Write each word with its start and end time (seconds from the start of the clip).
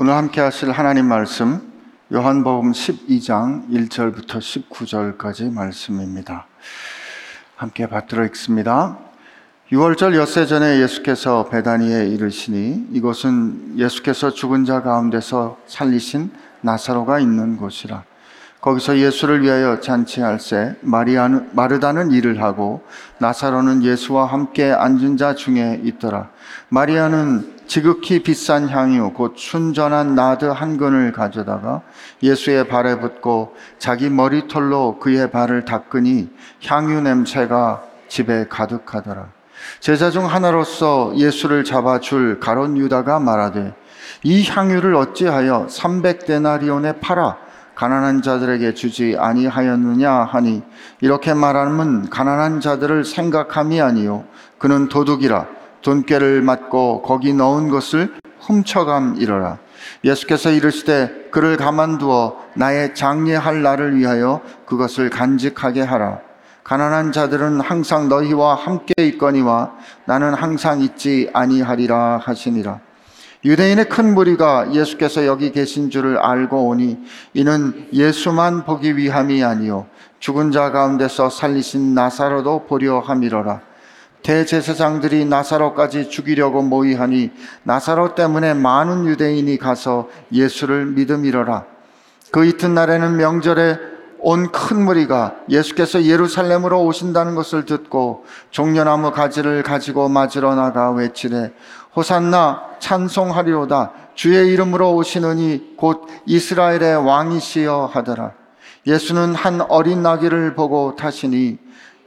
오늘 0.00 0.14
함께 0.14 0.40
하실 0.40 0.70
하나님 0.70 1.06
말씀 1.06 1.72
요한복음 2.12 2.70
12장 2.70 3.68
1절부터 3.68 4.38
19절까지 4.38 5.52
말씀입니다. 5.52 6.46
함께 7.56 7.88
받들어 7.88 8.24
읽습니다. 8.26 8.96
6월절 9.72 10.14
엿새 10.14 10.46
전에 10.46 10.80
예수께서 10.80 11.48
베다니에 11.48 12.10
이르시니 12.10 12.90
이곳은 12.92 13.74
예수께서 13.76 14.30
죽은 14.30 14.64
자 14.66 14.82
가운데서 14.82 15.58
살리신 15.66 16.30
나사로가 16.60 17.18
있는 17.18 17.56
곳이라. 17.56 18.04
거기서 18.60 18.98
예수를 18.98 19.42
위하여 19.42 19.78
잔치할새 19.80 20.76
마리아는 20.80 21.50
마르다는 21.52 22.10
일을 22.10 22.42
하고 22.42 22.82
나사로는 23.18 23.84
예수와 23.84 24.26
함께 24.26 24.72
앉은 24.72 25.16
자 25.16 25.34
중에 25.34 25.80
있더라. 25.84 26.30
마리아는 26.68 27.56
지극히 27.68 28.22
비싼 28.22 28.68
향유 28.68 29.12
곧 29.12 29.34
순전한 29.36 30.14
나드 30.14 30.46
한 30.46 30.76
근을 30.76 31.12
가져다가 31.12 31.82
예수의 32.22 32.66
발에 32.66 32.98
붓고 32.98 33.54
자기 33.78 34.10
머리털로 34.10 34.98
그의 34.98 35.30
발을 35.30 35.64
닦으니 35.64 36.30
향유 36.64 37.02
냄새가 37.02 37.84
집에 38.08 38.46
가득하더라. 38.48 39.28
제자 39.80 40.10
중 40.10 40.26
하나로서 40.26 41.12
예수를 41.16 41.62
잡아줄 41.62 42.40
가론 42.40 42.76
유다가 42.76 43.20
말하되 43.20 43.74
이 44.24 44.48
향유를 44.48 44.96
어찌하여 44.96 45.66
300데나리온에 45.68 47.00
팔아 47.00 47.47
가난한 47.78 48.22
자들에게 48.22 48.74
주지 48.74 49.14
아니하였느냐 49.16 50.10
하니 50.10 50.62
이렇게 51.00 51.32
말하면 51.32 52.10
가난한 52.10 52.60
자들을 52.60 53.04
생각함이 53.04 53.80
아니요. 53.80 54.24
그는 54.58 54.88
도둑이라 54.88 55.46
돈꾀를 55.82 56.42
맞고 56.42 57.02
거기 57.02 57.32
넣은 57.32 57.68
것을 57.68 58.16
훔쳐감이러라. 58.40 59.58
예수께서 60.02 60.50
이르시되 60.50 61.28
그를 61.30 61.56
가만두어 61.56 62.36
나의 62.54 62.96
장례할 62.96 63.62
날을 63.62 63.94
위하여 63.94 64.40
그것을 64.66 65.08
간직하게 65.08 65.82
하라. 65.82 66.18
가난한 66.64 67.12
자들은 67.12 67.60
항상 67.60 68.08
너희와 68.08 68.56
함께 68.56 68.92
있거니와 69.06 69.76
나는 70.04 70.34
항상 70.34 70.80
있지 70.80 71.30
아니하리라 71.32 72.18
하시니라 72.24 72.80
유대인의 73.44 73.88
큰 73.88 74.14
무리가 74.14 74.72
예수께서 74.72 75.26
여기 75.26 75.52
계신 75.52 75.90
줄을 75.90 76.18
알고 76.18 76.68
오니 76.68 76.98
이는 77.34 77.88
예수만 77.92 78.64
보기 78.64 78.96
위함이 78.96 79.44
아니요 79.44 79.86
죽은 80.18 80.50
자 80.50 80.72
가운데서 80.72 81.30
살리신 81.30 81.94
나사로도 81.94 82.66
보려 82.66 82.98
함이로라. 82.98 83.60
대제사장들이 84.22 85.24
나사로까지 85.26 86.10
죽이려고 86.10 86.62
모이하니 86.62 87.30
나사로 87.62 88.16
때문에 88.16 88.54
많은 88.54 89.06
유대인이 89.06 89.56
가서 89.58 90.08
예수를 90.32 90.86
믿음이로라. 90.86 91.64
그 92.32 92.44
이튿날에는 92.44 93.16
명절에 93.16 93.78
온 94.20 94.50
큰 94.50 94.84
무리가 94.84 95.36
예수께서 95.48 96.02
예루살렘으로 96.02 96.84
오신다는 96.84 97.34
것을 97.34 97.64
듣고 97.64 98.24
종려나무 98.50 99.12
가지를 99.12 99.62
가지고 99.62 100.08
맞으러 100.08 100.54
나가 100.54 100.90
외치되 100.90 101.52
호산나 101.94 102.62
찬송하리로다. 102.78 103.92
주의 104.14 104.52
이름으로 104.52 104.94
오시느니 104.94 105.74
곧 105.76 106.06
이스라엘의 106.26 107.04
왕이시여 107.06 107.90
하더라. 107.92 108.32
예수는 108.86 109.34
한 109.34 109.60
어린 109.62 110.02
나귀를 110.02 110.54
보고 110.54 110.96
타시니 110.96 111.58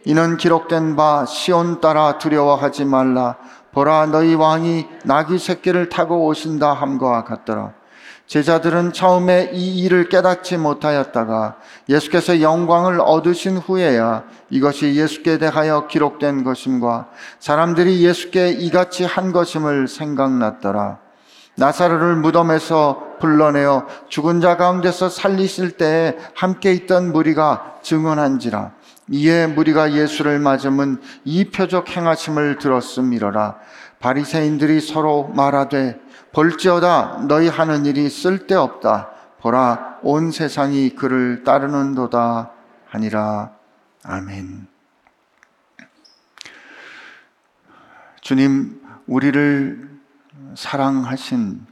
이는 0.05 0.37
기록된 0.37 0.95
바 0.95 1.25
시온 1.25 1.79
따라 1.79 2.17
두려워하지 2.17 2.85
말라. 2.85 3.37
보라 3.71 4.07
너희 4.07 4.35
왕이 4.35 4.87
나귀 5.05 5.37
새끼를 5.37 5.89
타고 5.89 6.25
오신다 6.25 6.73
함과 6.73 7.23
같더라 7.23 7.73
제자들은 8.31 8.93
처음에 8.93 9.49
이 9.51 9.79
일을 9.79 10.07
깨닫지 10.07 10.55
못하였다가 10.55 11.57
예수께서 11.89 12.39
영광을 12.39 13.01
얻으신 13.01 13.57
후에야 13.57 14.23
이것이 14.49 14.95
예수께 14.95 15.37
대하여 15.37 15.87
기록된 15.87 16.45
것임과 16.45 17.09
사람들이 17.39 18.01
예수께 18.01 18.51
이같이 18.51 19.03
한 19.03 19.33
것임을 19.33 19.89
생각났더라. 19.89 20.99
나사로를 21.55 22.15
무덤에서 22.15 23.17
불러내어 23.19 23.87
죽은 24.07 24.39
자 24.39 24.55
가운데서 24.55 25.09
살리실 25.09 25.71
때에 25.71 26.15
함께 26.33 26.71
있던 26.71 27.11
무리가 27.11 27.79
증언한지라. 27.81 28.71
이에 29.09 29.47
무리가 29.47 29.91
예수를 29.91 30.39
맞으면 30.39 31.01
이 31.25 31.49
표적 31.49 31.97
행하심을 31.97 32.59
들었음이러라. 32.59 33.57
바리새인들이 33.99 34.79
서로 34.79 35.29
말하되 35.35 35.99
볼지어다 36.33 37.25
너희 37.27 37.47
하는 37.47 37.85
일이 37.85 38.09
쓸데없다. 38.09 39.09
보라 39.39 39.99
온 40.03 40.31
세상이 40.31 40.95
그를 40.95 41.43
따르는도다 41.43 42.51
하니라. 42.87 43.51
아멘. 44.03 44.67
주님 48.21 48.81
우리를 49.07 49.99
사랑하신 50.55 51.65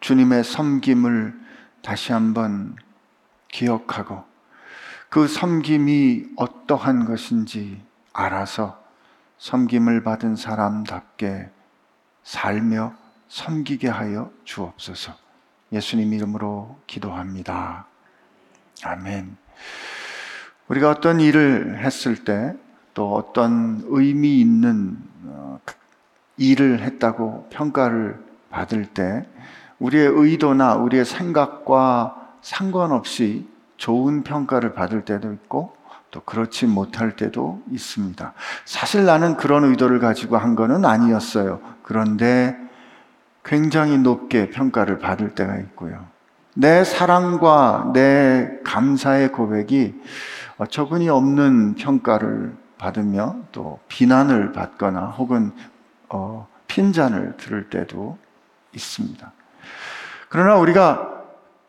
주님의 0.00 0.44
섬김을 0.44 1.40
다시 1.82 2.12
한번 2.12 2.76
기억하고 3.48 4.24
그 5.10 5.28
섬김이 5.28 6.24
어떠한 6.36 7.04
것인지 7.04 7.84
알아서 8.12 8.82
섬김을 9.38 10.02
받은 10.02 10.36
사람답게 10.36 11.50
살며 12.22 13.03
섬기게 13.28 13.88
하여 13.88 14.30
주옵소서. 14.44 15.12
예수님 15.72 16.12
이름으로 16.12 16.78
기도합니다. 16.86 17.86
아멘. 18.84 19.36
우리가 20.68 20.90
어떤 20.90 21.20
일을 21.20 21.84
했을 21.84 22.24
때 22.24 22.54
또 22.94 23.14
어떤 23.14 23.82
의미 23.88 24.40
있는 24.40 24.96
어, 25.24 25.58
일을 26.36 26.80
했다고 26.80 27.48
평가를 27.50 28.18
받을 28.50 28.86
때 28.86 29.26
우리의 29.80 30.06
의도나 30.06 30.76
우리의 30.76 31.04
생각과 31.04 32.30
상관없이 32.40 33.48
좋은 33.76 34.22
평가를 34.22 34.74
받을 34.74 35.04
때도 35.04 35.32
있고 35.32 35.76
또 36.12 36.20
그렇지 36.20 36.66
못할 36.66 37.16
때도 37.16 37.60
있습니다. 37.70 38.32
사실 38.64 39.04
나는 39.04 39.36
그런 39.36 39.64
의도를 39.64 39.98
가지고 39.98 40.36
한 40.36 40.54
거는 40.54 40.84
아니었어요. 40.84 41.60
그런데 41.82 42.56
굉장히 43.44 43.98
높게 43.98 44.50
평가를 44.50 44.98
받을 44.98 45.34
때가 45.34 45.56
있고요. 45.58 46.06
내 46.54 46.84
사랑과 46.84 47.90
내 47.92 48.58
감사의 48.64 49.32
고백이 49.32 49.94
어처구니 50.56 51.08
없는 51.08 51.74
평가를 51.74 52.56
받으며 52.78 53.36
또 53.52 53.80
비난을 53.88 54.52
받거나 54.52 55.06
혹은 55.06 55.52
어, 56.08 56.46
핀잔을 56.68 57.36
들을 57.36 57.70
때도 57.70 58.18
있습니다. 58.72 59.32
그러나 60.28 60.56
우리가 60.56 61.22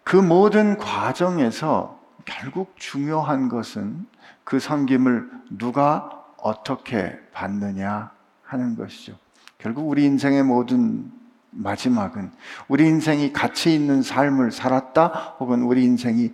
그 0.04 0.16
모든 0.16 0.78
과정에서 0.78 2.00
결국 2.26 2.74
중요한 2.78 3.50
것은 3.50 4.06
그 4.44 4.60
섬김을 4.60 5.30
누가 5.52 6.24
어떻게 6.38 7.20
받느냐 7.34 8.12
하는 8.44 8.76
것이죠. 8.76 9.16
결국 9.58 9.90
우리 9.90 10.06
인생의 10.06 10.44
모든 10.44 11.12
마지막은 11.56 12.32
우리 12.68 12.86
인생이 12.88 13.34
가치 13.34 13.74
있는 13.74 14.02
삶을 14.02 14.52
살았다 14.52 15.36
혹은 15.40 15.64
우리 15.64 15.84
인생이 15.84 16.32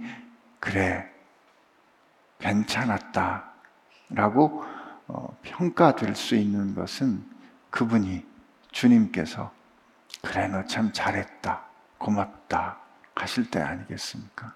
그래 0.59 1.06
괜찮았다 2.40 3.52
라고 4.10 4.64
어, 5.08 5.38
평가될 5.42 6.16
수 6.16 6.36
있는 6.36 6.76
것은 6.76 7.24
그분이 7.70 8.26
주님께서 8.72 9.52
그래 10.22 10.48
너 10.48 10.64
참 10.66 10.92
잘했다 10.94 11.62
고맙다 11.98 12.78
하실 13.16 13.50
때 13.50 13.62
아니겠습니까? 13.62 14.54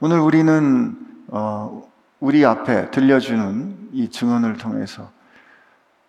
오늘 0.00 0.18
우리는 0.18 0.96
어, 1.28 1.88
우리 2.18 2.44
앞에 2.44 2.90
들려주는 2.90 3.90
이 3.92 4.10
증언을 4.10 4.56
통해서 4.56 5.10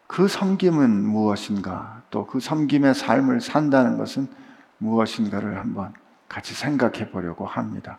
그 0.08 0.28
섬김은 0.28 0.90
무엇인가 1.08 2.03
또 2.14 2.28
그 2.28 2.40
섬김의 2.40 2.94
삶을 2.94 3.42
산다는 3.42 3.98
것은 3.98 4.28
무엇인가를 4.78 5.58
한번 5.58 5.94
같이 6.30 6.54
생각해 6.54 7.10
보려고 7.10 7.46
합니다. 7.46 7.98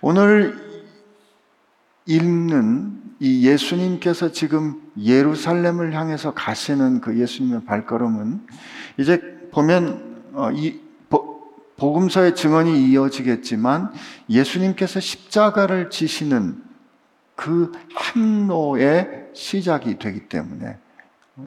오늘 0.00 0.56
읽는 2.06 3.02
이 3.20 3.46
예수님께서 3.46 4.32
지금 4.32 4.80
예루살렘을 4.98 5.92
향해서 5.92 6.32
가시는 6.32 7.02
그 7.02 7.18
예수님의 7.18 7.64
발걸음은 7.64 8.46
이제 8.98 9.48
보면 9.52 10.22
어, 10.32 10.50
이 10.52 10.80
복음서의 11.76 12.34
증언이 12.34 12.88
이어지겠지만 12.88 13.92
예수님께서 14.30 14.98
십자가를 14.98 15.90
지시는 15.90 16.62
그 17.34 17.72
항로의 17.94 19.28
시작이 19.34 19.98
되기 19.98 20.26
때문에 20.28 20.78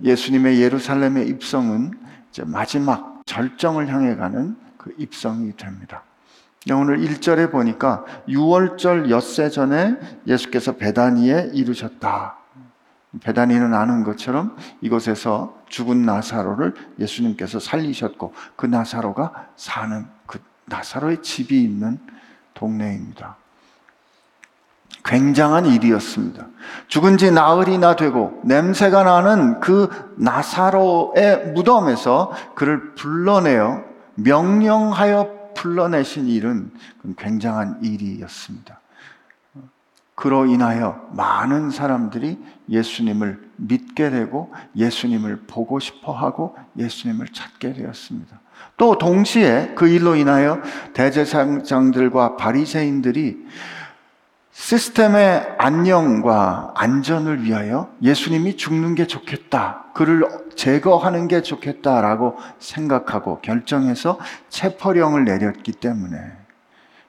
예수님의 0.04 0.62
예루살렘의 0.62 1.28
입성은 1.30 1.92
이제 2.30 2.44
마지막 2.46 3.22
절정을 3.26 3.88
향해 3.88 4.16
가는 4.16 4.56
그 4.78 4.94
입성이 4.98 5.56
됩니다. 5.56 6.04
오늘 6.72 7.00
1절에 7.00 7.52
보니까 7.52 8.06
6월절 8.28 9.10
엿새 9.10 9.50
전에 9.50 9.98
예수께서 10.28 10.76
베다니에 10.76 11.52
이르셨다. 11.54 12.38
베다니는 13.22 13.74
아는 13.74 14.04
것처럼 14.04 14.56
이곳에서 14.82 15.58
죽은 15.68 16.04
나사로를 16.04 16.76
예수님께서 17.00 17.60
살리셨고 17.60 18.34
그 18.56 18.68
나사로가 18.68 19.50
사는 19.56 20.06
그 20.28 20.40
나사로의 20.66 21.24
집이 21.24 21.60
있는 21.64 22.00
동네입니다. 22.54 23.38
굉장한 25.04 25.66
일이었습니다. 25.66 26.48
죽은 26.88 27.18
지 27.18 27.32
나흘이나 27.32 27.96
되고 27.96 28.40
냄새가 28.44 29.04
나는 29.04 29.60
그 29.60 29.90
나사로의 30.18 31.54
무덤에서 31.54 32.32
그를 32.56 32.94
불러내어 32.96 33.84
명령하여 34.16 35.40
불러내신 35.56 36.28
일은 36.28 36.72
굉장한 37.18 37.80
일이었습니다. 37.84 38.80
그로 40.16 40.46
인하여 40.46 41.08
많은 41.14 41.72
사람들이 41.72 42.38
예수님을 42.70 43.40
믿게 43.56 44.10
되고 44.10 44.54
예수님을 44.76 45.44
보고 45.48 45.80
싶어 45.80 46.12
하고 46.12 46.58
예수님을 46.78 47.28
찾게 47.30 47.72
되었습니다. 47.74 48.42
또 48.76 48.98
동시에 48.98 49.74
그 49.76 49.88
일로 49.88 50.16
인하여 50.16 50.62
대제사장들과 50.94 52.36
바리새인들이 52.36 53.46
시스템의 54.60 55.56
안녕과 55.58 56.74
안전을 56.76 57.44
위하여 57.44 57.90
예수님이 58.02 58.58
죽는 58.58 58.94
게 58.94 59.08
좋겠다. 59.08 59.86
그를 59.94 60.28
제거하는 60.56 61.30
게 61.30 61.42
좋겠다라고 61.42 62.38
생각하고 62.60 63.40
결정해서 63.40 64.20
체포령을 64.50 65.24
내렸기 65.24 65.72
때문에 65.72 66.20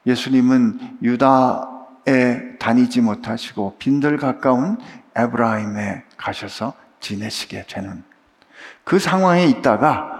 예수님은 0.06 0.98
유다에 1.02 2.56
다니지 2.60 3.00
못하시고 3.00 3.76
빈들 3.78 4.16
가까운 4.16 4.78
에브라임에 5.16 6.04
가셔서 6.16 6.72
지내시게 7.00 7.66
되는 7.68 8.04
그 8.84 9.00
상황에 9.00 9.46
있다가 9.46 10.19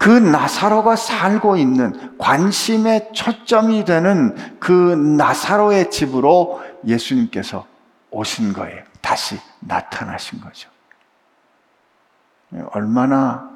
그 0.00 0.08
나사로가 0.08 0.96
살고 0.96 1.58
있는 1.58 2.16
관심의 2.16 3.10
초점이 3.12 3.84
되는 3.84 4.34
그 4.58 4.72
나사로의 4.72 5.90
집으로 5.90 6.64
예수님께서 6.86 7.66
오신 8.10 8.54
거예요. 8.54 8.82
다시 9.02 9.38
나타나신 9.60 10.40
거죠. 10.40 10.70
얼마나 12.70 13.50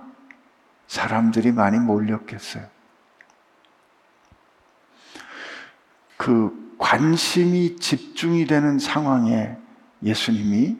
사람들이 0.86 1.50
많이 1.50 1.78
몰렸겠어요. 1.78 2.66
그 6.18 6.74
관심이 6.76 7.76
집중이 7.76 8.46
되는 8.46 8.78
상황에 8.78 9.56
예수님이 10.02 10.76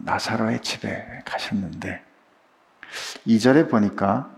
나사로의 0.00 0.60
집에 0.60 1.22
가셨는데, 1.24 2.04
2절에 3.26 3.70
보니까 3.70 4.36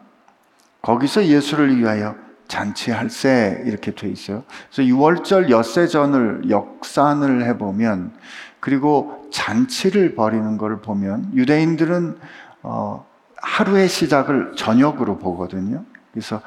거기서 0.82 1.26
예수를 1.26 1.76
위하여 1.78 2.16
잔치할세 2.48 3.62
이렇게 3.66 3.94
돼 3.94 4.08
있어요. 4.08 4.44
그래서 4.72 4.90
6월절 4.92 5.50
엿새전을 5.50 6.50
역산을 6.50 7.44
해보면 7.46 8.12
그리고 8.58 9.28
잔치를 9.32 10.14
벌이는 10.14 10.58
것을 10.58 10.80
보면 10.80 11.32
유대인들은 11.34 12.18
어, 12.62 13.06
하루의 13.36 13.88
시작을 13.88 14.52
저녁으로 14.56 15.18
보거든요. 15.18 15.84
그래서 16.12 16.42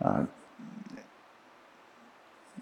어, 0.00 0.26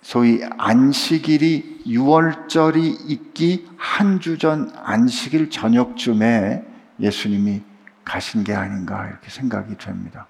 소위 0.02 0.42
안식일이 0.58 1.82
6월절이 1.86 3.10
있기 3.10 3.66
한 3.76 4.20
주 4.20 4.36
전 4.38 4.70
안식일 4.84 5.50
저녁쯤에 5.50 6.64
예수님이 7.00 7.62
가신 8.04 8.44
게 8.44 8.54
아닌가 8.54 9.06
이렇게 9.06 9.30
생각이 9.30 9.76
됩니다. 9.78 10.26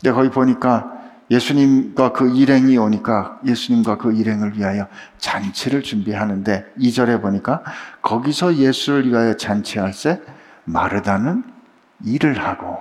근데 0.00 0.12
거기 0.12 0.30
보니까 0.30 0.98
예수님과 1.30 2.12
그 2.12 2.34
일행이 2.34 2.76
오니까 2.76 3.38
예수님과 3.44 3.98
그 3.98 4.12
일행을 4.12 4.58
위하여 4.58 4.88
잔치를 5.18 5.82
준비하는데 5.82 6.72
2절에 6.78 7.22
보니까 7.22 7.62
거기서 8.02 8.56
예수를 8.56 9.08
위하여 9.08 9.36
잔치할 9.36 9.92
때 9.92 10.20
마르다는 10.64 11.44
일을 12.04 12.42
하고 12.42 12.78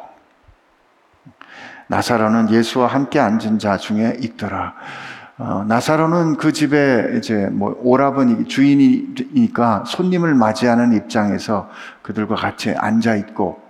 나사로는 1.88 2.52
예수와 2.52 2.88
함께 2.88 3.20
앉은 3.20 3.58
자 3.58 3.78
중에 3.78 4.18
있더라. 4.22 4.76
어, 5.40 5.66
나사로는 5.68 6.38
그 6.38 6.52
집에 6.52 7.16
이제 7.18 7.48
뭐 7.52 7.76
오라버니 7.82 8.46
주인이니까 8.46 9.86
손님을 9.88 10.36
맞이하는 10.36 10.94
입장에서 10.94 11.70
그들과 12.02 12.36
같이 12.36 12.76
앉아 12.78 13.16
있고 13.16 13.69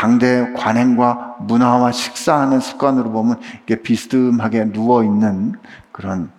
당대 0.00 0.50
관행과 0.54 1.36
문화와 1.40 1.92
식사하는 1.92 2.60
습관으로 2.60 3.12
보면 3.12 3.38
이게 3.64 3.82
비스듬하게 3.82 4.72
누워 4.72 5.04
있는 5.04 5.52
그런 5.92 6.30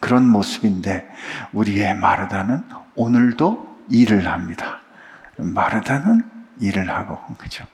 그런 0.00 0.26
모습인데 0.26 1.06
우리의 1.52 1.96
마르다는 1.96 2.62
오늘도 2.94 3.76
일을 3.90 4.26
합니다. 4.26 4.80
마르다는 5.36 6.22
일을 6.60 6.88
하고 6.88 7.18
그죠? 7.36 7.66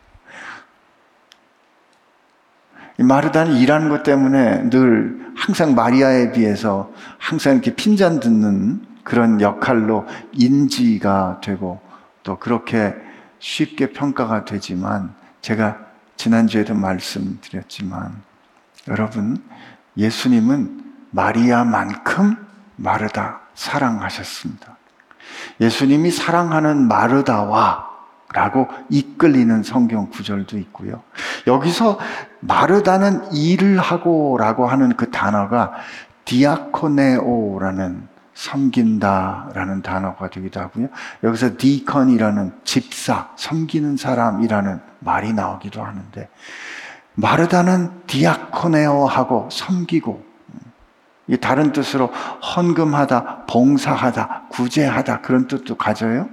이 2.99 3.05
마르다는 3.05 3.55
일하는 3.55 3.89
것 3.89 4.03
때문에 4.03 4.69
늘 4.71 5.33
항상 5.37 5.77
마리아에 5.77 6.33
비해서 6.33 6.91
항상 7.19 7.53
이렇게 7.53 7.77
핀잔 7.77 8.19
듣는 8.19 8.85
그런 9.05 9.41
역할로 9.41 10.07
인지가 10.33 11.41
되고 11.41 11.81
또 12.25 12.37
그렇게 12.41 13.06
쉽게 13.47 13.93
평가가 13.93 14.45
되지만 14.45 15.15
제가 15.41 15.79
지난주에도 16.17 16.75
말씀드렸지만 16.75 18.21
여러분 18.89 19.41
예수님은 19.97 20.95
마리아만큼 21.13 22.37
마르다 22.75 23.43
사랑하셨습니다. 23.55 24.77
예수님이 25.61 26.11
사랑하는 26.11 26.89
마르다와 26.89 27.87
라고 28.33 28.67
이끌리는 28.91 29.63
성경 29.63 30.11
구절도 30.11 30.59
있고요. 30.59 31.03
여기서 31.47 32.01
마르다는 32.41 33.33
일을 33.33 33.79
하고 33.79 34.37
라고 34.39 34.67
하는 34.67 34.97
그 34.97 35.13
단어가 35.13 35.73
디아코네오라는 36.25 38.09
섬긴다라는 38.37 39.81
단어가 39.83 40.29
되기도 40.29 40.61
하고요. 40.61 40.89
여기서 41.25 41.57
디컨이라는 41.57 42.53
집사, 42.65 43.31
섬기는 43.37 43.97
사람이라는 43.97 44.81
말이 45.01 45.33
나오기도 45.33 45.83
하는데 45.83 46.29
마르다는 47.15 48.03
디아코네오하고 48.07 49.49
섬기고 49.51 50.25
이 51.29 51.39
다른 51.39 51.73
뜻으로 51.73 52.07
헌금하다, 52.07 53.47
봉사하다, 53.47 54.43
구제하다 54.51 55.23
그런 55.23 55.49
뜻도 55.49 55.77
가져요. 55.77 56.29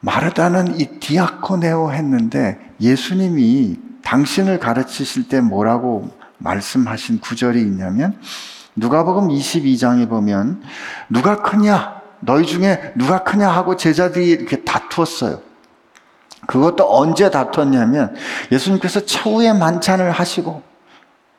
마르다는 0.00 0.78
이 0.78 0.98
디아코네오 0.98 1.92
했는데 1.92 2.74
예수님이 2.80 3.78
당신을 4.02 4.58
가르치실 4.58 5.28
때 5.28 5.40
뭐라고 5.40 6.10
말씀하신 6.38 7.20
구절이 7.20 7.60
있냐면 7.62 8.18
누가복음 8.76 9.28
22장에 9.28 10.08
보면 10.08 10.62
누가 11.08 11.42
크냐? 11.42 12.02
너희 12.20 12.46
중에 12.46 12.92
누가 12.96 13.24
크냐 13.24 13.48
하고 13.48 13.76
제자들이 13.76 14.28
이렇게 14.28 14.62
다투었어요. 14.62 15.40
그것도 16.46 16.86
언제 16.88 17.30
다투었냐면 17.30 18.14
예수님께서 18.52 19.04
최후의 19.04 19.54
만찬을 19.54 20.10
하시고 20.10 20.62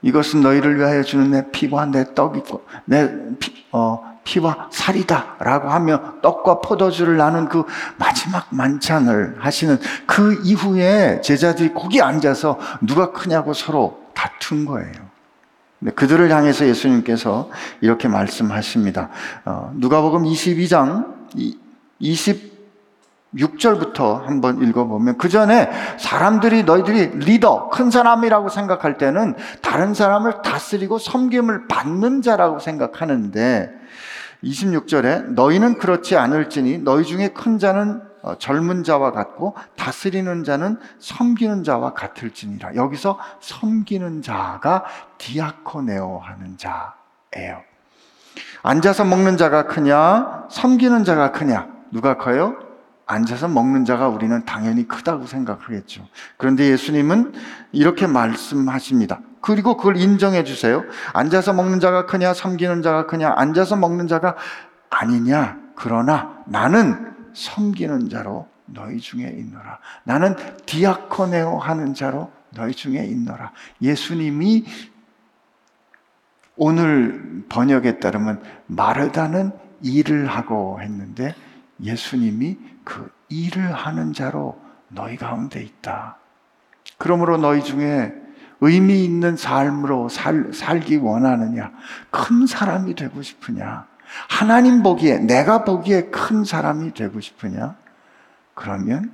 이것은 0.02 0.42
너희를 0.42 0.78
위하여 0.78 1.04
주는 1.04 1.32
내 1.32 1.50
피와 1.52 1.86
내 1.86 2.14
떡이고 2.14 2.66
내 2.86 3.10
피, 3.40 3.66
어, 3.72 4.18
피와 4.24 4.68
살이다라고 4.72 5.70
하며 5.70 6.02
떡과 6.22 6.62
포도주를 6.62 7.18
나눈 7.18 7.48
그 7.48 7.64
마지막 7.98 8.48
만찬을 8.50 9.38
하시는 9.40 9.80
그 10.06 10.42
이후에 10.44 11.22
제자들이 11.22 11.74
거기 11.74 12.02
앉아서 12.02 12.60
누가 12.82 13.12
크냐고 13.12 13.54
서로 13.54 14.02
다툰 14.14 14.66
거예요. 14.66 15.07
네, 15.80 15.92
그들을 15.92 16.32
향해서 16.32 16.68
예수님께서 16.68 17.50
이렇게 17.82 18.08
말씀하십니다. 18.08 19.10
어, 19.46 19.72
누가복음 19.76 20.24
22장 20.24 21.14
26절부터 22.02 24.24
한번 24.24 24.64
읽어보면 24.64 25.18
그 25.18 25.30
전에 25.30 25.70
사람들이 26.00 26.64
너희들이 26.64 27.20
리더, 27.26 27.70
큰 27.70 27.92
사람이라고 27.92 28.50
생각할 28.50 28.98
때는 28.98 29.36
다른 29.62 29.94
사람을 29.94 30.42
다스리고 30.42 30.98
섬김을 30.98 31.68
받는 31.68 32.24
자라고 32.24 32.58
생각하는데 32.58 33.72
26절에 34.44 35.34
너희는 35.34 35.78
그렇지 35.78 36.16
않을지니 36.16 36.80
너희 36.80 37.04
중에 37.04 37.30
큰 37.30 37.60
자는 37.60 38.02
어, 38.02 38.07
젊은 38.40 38.84
자와 38.84 39.12
같고 39.12 39.56
다스리는 39.76 40.44
자는 40.44 40.78
섬기는 41.00 41.64
자와 41.64 41.94
같을지니라. 41.94 42.76
여기서 42.76 43.20
섬기는 43.40 44.22
자가 44.22 44.86
디아코네오 45.18 46.20
하는 46.20 46.58
자예요. 46.58 47.62
앉아서 48.64 49.06
먹는 49.06 49.38
자가 49.38 49.68
크냐, 49.68 50.46
섬기는 50.50 51.04
자가 51.04 51.32
크냐, 51.32 51.68
누가 51.92 52.18
커요? 52.18 52.56
앉아서 53.06 53.48
먹는 53.48 53.86
자가 53.86 54.10
우리는 54.10 54.44
당연히 54.46 54.88
크다고 54.88 55.26
생각하겠죠. 55.26 56.06
그런데 56.36 56.70
예수님은 56.70 57.34
이렇게 57.72 58.06
말씀하십니다. 58.06 59.22
그리고 59.40 59.78
그걸 59.78 59.96
인정해 59.96 60.44
주세요. 60.44 60.84
앉아서 61.14 61.54
먹는 61.54 61.80
자가 61.80 62.06
크냐, 62.06 62.34
섬기는 62.34 62.82
자가 62.82 63.08
크냐, 63.08 63.34
앉아서 63.38 63.78
먹는 63.78 64.08
자가 64.08 64.36
아니냐. 64.90 65.58
그러나 65.76 66.44
나는 66.48 67.16
섬기는 67.38 68.10
자로 68.10 68.48
너희 68.66 69.00
중에 69.00 69.28
있노라. 69.28 69.80
나는 70.04 70.36
디아코네오 70.66 71.60
하는 71.60 71.94
자로 71.94 72.32
너희 72.50 72.74
중에 72.74 73.06
있노라. 73.06 73.52
예수님이 73.82 74.66
오늘 76.56 77.46
번역에 77.48 78.00
따르면 78.00 78.42
마르다는 78.66 79.52
일을 79.84 80.28
하고 80.28 80.82
했는데 80.82 81.36
예수님이 81.82 82.58
그 82.84 83.12
일을 83.30 83.72
하는 83.72 84.14
자로 84.14 84.60
너희 84.88 85.16
가운데 85.16 85.62
있다. 85.62 86.18
그러므로 86.98 87.38
너희 87.38 87.64
중에 87.64 88.14
의미 88.62 89.06
있는 89.06 89.38
삶으로 89.38 90.10
살, 90.10 90.52
살기 90.52 90.98
원하느냐? 90.98 91.72
큰 92.10 92.48
사람이 92.48 92.96
되고 92.96 93.22
싶으냐? 93.22 93.87
하나님 94.30 94.84
보기에, 94.84 95.20
내가 95.20 95.64
보기에 95.64 96.06
큰 96.06 96.44
사람이 96.44 96.94
되고 96.94 97.20
싶으냐? 97.20 97.76
그러면 98.54 99.12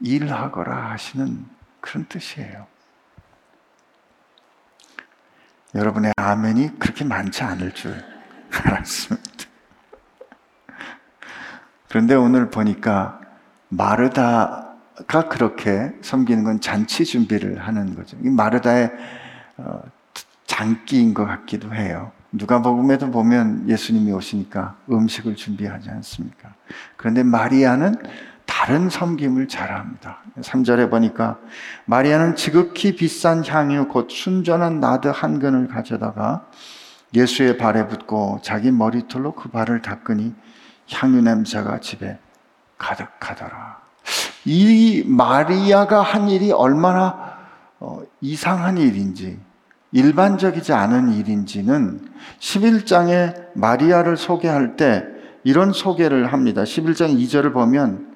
일하거라 0.00 0.90
하시는 0.90 1.44
그런 1.80 2.06
뜻이에요. 2.08 2.66
여러분의 5.74 6.12
아멘이 6.16 6.78
그렇게 6.78 7.04
많지 7.04 7.42
않을 7.44 7.72
줄 7.72 8.02
알았습니다. 8.64 9.28
그런데 11.88 12.14
오늘 12.14 12.50
보니까 12.50 13.20
마르다가 13.68 15.28
그렇게 15.30 15.92
섬기는 16.02 16.44
건 16.44 16.60
잔치 16.60 17.04
준비를 17.04 17.58
하는 17.66 17.94
거죠. 17.94 18.16
마르다의 18.20 18.90
어, 19.58 19.82
장기인 20.46 21.14
것 21.14 21.26
같기도 21.26 21.74
해요. 21.74 22.12
누가 22.32 22.60
복음에도 22.60 23.10
보면 23.10 23.68
예수님이 23.68 24.12
오시니까 24.12 24.76
음식을 24.90 25.36
준비하지 25.36 25.90
않습니까? 25.90 26.54
그런데 26.96 27.22
마리아는 27.22 27.94
다른 28.44 28.90
섬김을 28.90 29.48
잘합니다. 29.48 30.18
3절에 30.40 30.90
보니까 30.90 31.38
마리아는 31.86 32.36
지극히 32.36 32.96
비싼 32.96 33.44
향유 33.46 33.88
곧 33.88 34.10
순전한 34.10 34.80
나드 34.80 35.08
한 35.08 35.38
근을 35.38 35.68
가져다가 35.68 36.46
예수의 37.14 37.56
발에 37.56 37.88
붓고 37.88 38.40
자기 38.42 38.70
머리털로 38.70 39.32
그 39.32 39.48
발을 39.50 39.82
닦으니 39.82 40.34
향유 40.90 41.22
냄새가 41.22 41.80
집에 41.80 42.18
가득하더라. 42.76 43.78
이 44.44 45.04
마리아가 45.06 46.02
한 46.02 46.28
일이 46.28 46.52
얼마나 46.52 47.38
어, 47.80 48.00
이상한 48.20 48.76
일인지, 48.76 49.38
일반적이지 49.92 50.72
않은 50.72 51.12
일인지는 51.12 52.00
11장에 52.40 53.48
마리아를 53.54 54.16
소개할 54.16 54.76
때 54.76 55.04
이런 55.44 55.72
소개를 55.72 56.32
합니다. 56.32 56.62
11장 56.62 57.18
2절을 57.18 57.52
보면 57.52 58.08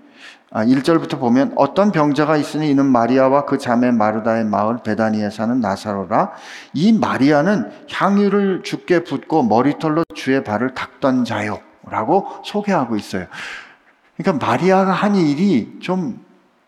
아, 0.54 0.66
1절부터 0.66 1.18
보면 1.18 1.54
어떤 1.56 1.92
병자가 1.92 2.36
있으니 2.36 2.70
이는 2.70 2.84
마리아와 2.84 3.46
그 3.46 3.56
자매 3.56 3.90
마르다의 3.90 4.44
마을 4.44 4.82
베다니에 4.82 5.30
사는 5.30 5.58
나사로라. 5.60 6.32
이 6.74 6.92
마리아는 6.92 7.70
향유를 7.90 8.62
죽게 8.62 9.04
붓고 9.04 9.44
머리털로 9.44 10.04
주의 10.14 10.44
발을 10.44 10.74
닦던 10.74 11.24
자요. 11.24 11.58
라고 11.84 12.28
소개하고 12.44 12.96
있어요. 12.96 13.26
그러니까 14.16 14.46
마리아가 14.46 14.92
한 14.92 15.16
일이 15.16 15.78
좀 15.80 16.22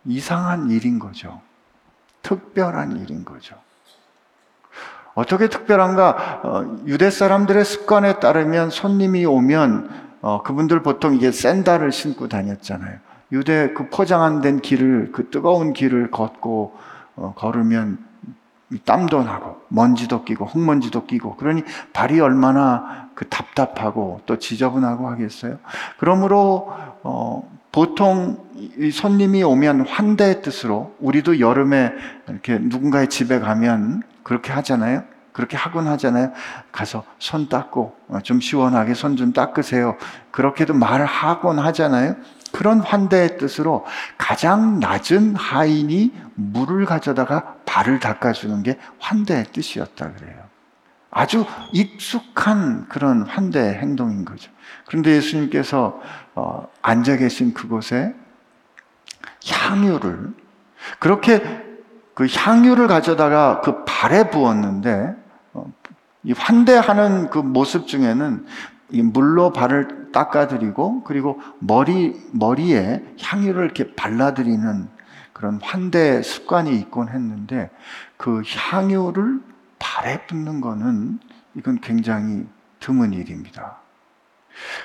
이상한 0.06 0.70
일인 0.70 0.98
거죠. 0.98 1.42
특별한 2.22 2.96
일인 2.96 3.24
거죠. 3.24 3.54
어떻게 5.14 5.48
특별한가? 5.48 6.40
어, 6.42 6.76
유대 6.86 7.10
사람들의 7.10 7.64
습관에 7.64 8.18
따르면 8.18 8.70
손님이 8.70 9.24
오면 9.24 9.90
어, 10.20 10.42
그분들 10.42 10.82
보통 10.82 11.14
이게 11.14 11.30
샌달을 11.30 11.92
신고 11.92 12.28
다녔잖아요. 12.28 12.98
유대 13.32 13.72
그 13.74 13.88
포장한 13.88 14.40
된 14.40 14.60
길을 14.60 15.10
그 15.12 15.30
뜨거운 15.30 15.72
길을 15.72 16.10
걷고 16.10 16.76
어, 17.16 17.34
걸으면 17.36 17.98
땀도 18.84 19.22
나고 19.22 19.60
먼지도 19.68 20.24
끼고 20.24 20.46
흙먼지도 20.46 21.06
끼고 21.06 21.36
그러니 21.36 21.62
발이 21.92 22.18
얼마나 22.20 23.08
그 23.14 23.28
답답하고 23.28 24.20
또 24.26 24.38
지저분하고 24.38 25.08
하겠어요. 25.08 25.58
그러므로 25.98 26.72
어, 27.02 27.48
보통 27.70 28.38
손님이 28.92 29.42
오면 29.42 29.86
환대의 29.86 30.42
뜻으로 30.42 30.94
우리도 31.00 31.40
여름에 31.40 31.92
이렇게 32.28 32.58
누군가의 32.58 33.08
집에 33.08 33.40
가면 33.40 34.02
그렇게 34.24 34.52
하잖아요. 34.52 35.04
그렇게 35.32 35.56
하곤 35.56 35.88
하잖아요. 35.88 36.32
가서 36.72 37.04
손 37.18 37.48
닦고 37.48 37.96
어, 38.08 38.20
좀 38.22 38.40
시원하게 38.40 38.94
손 38.94 39.16
좀 39.16 39.32
닦으세요. 39.32 39.96
그렇게도 40.30 40.74
말을 40.74 41.06
하곤 41.06 41.58
하잖아요. 41.58 42.16
그런 42.52 42.78
환대의 42.80 43.36
뜻으로 43.38 43.84
가장 44.16 44.78
낮은 44.78 45.34
하인이 45.34 46.12
물을 46.36 46.84
가져다가 46.86 47.56
발을 47.66 47.98
닦아주는 47.98 48.62
게 48.62 48.78
환대의 49.00 49.46
뜻이었다 49.52 50.12
그래요. 50.12 50.44
아주 51.10 51.44
익숙한 51.72 52.88
그런 52.88 53.22
환대 53.22 53.58
행동인 53.60 54.24
거죠. 54.24 54.52
그런데 54.86 55.16
예수님께서 55.16 56.00
어, 56.36 56.68
앉아 56.82 57.16
계신 57.16 57.54
그곳에 57.54 58.14
향유를 59.48 60.32
그렇게 61.00 61.63
그 62.14 62.26
향유를 62.26 62.86
가져다가 62.86 63.60
그 63.60 63.84
발에 63.84 64.30
부었는데 64.30 65.14
어, 65.52 65.72
이 66.22 66.32
환대하는 66.32 67.28
그 67.30 67.38
모습 67.38 67.86
중에는 67.86 68.46
물로 68.88 69.52
발을 69.52 70.12
닦아드리고 70.12 71.02
그리고 71.02 71.40
머리 71.58 72.14
머리에 72.32 73.04
향유를 73.20 73.64
이렇게 73.64 73.94
발라드리는 73.94 74.88
그런 75.32 75.60
환대 75.60 76.22
습관이 76.22 76.76
있곤 76.78 77.08
했는데 77.08 77.70
그 78.16 78.42
향유를 78.46 79.40
발에 79.80 80.26
붓는 80.26 80.60
거는 80.60 81.18
이건 81.56 81.80
굉장히 81.80 82.46
드문 82.78 83.12
일입니다. 83.12 83.83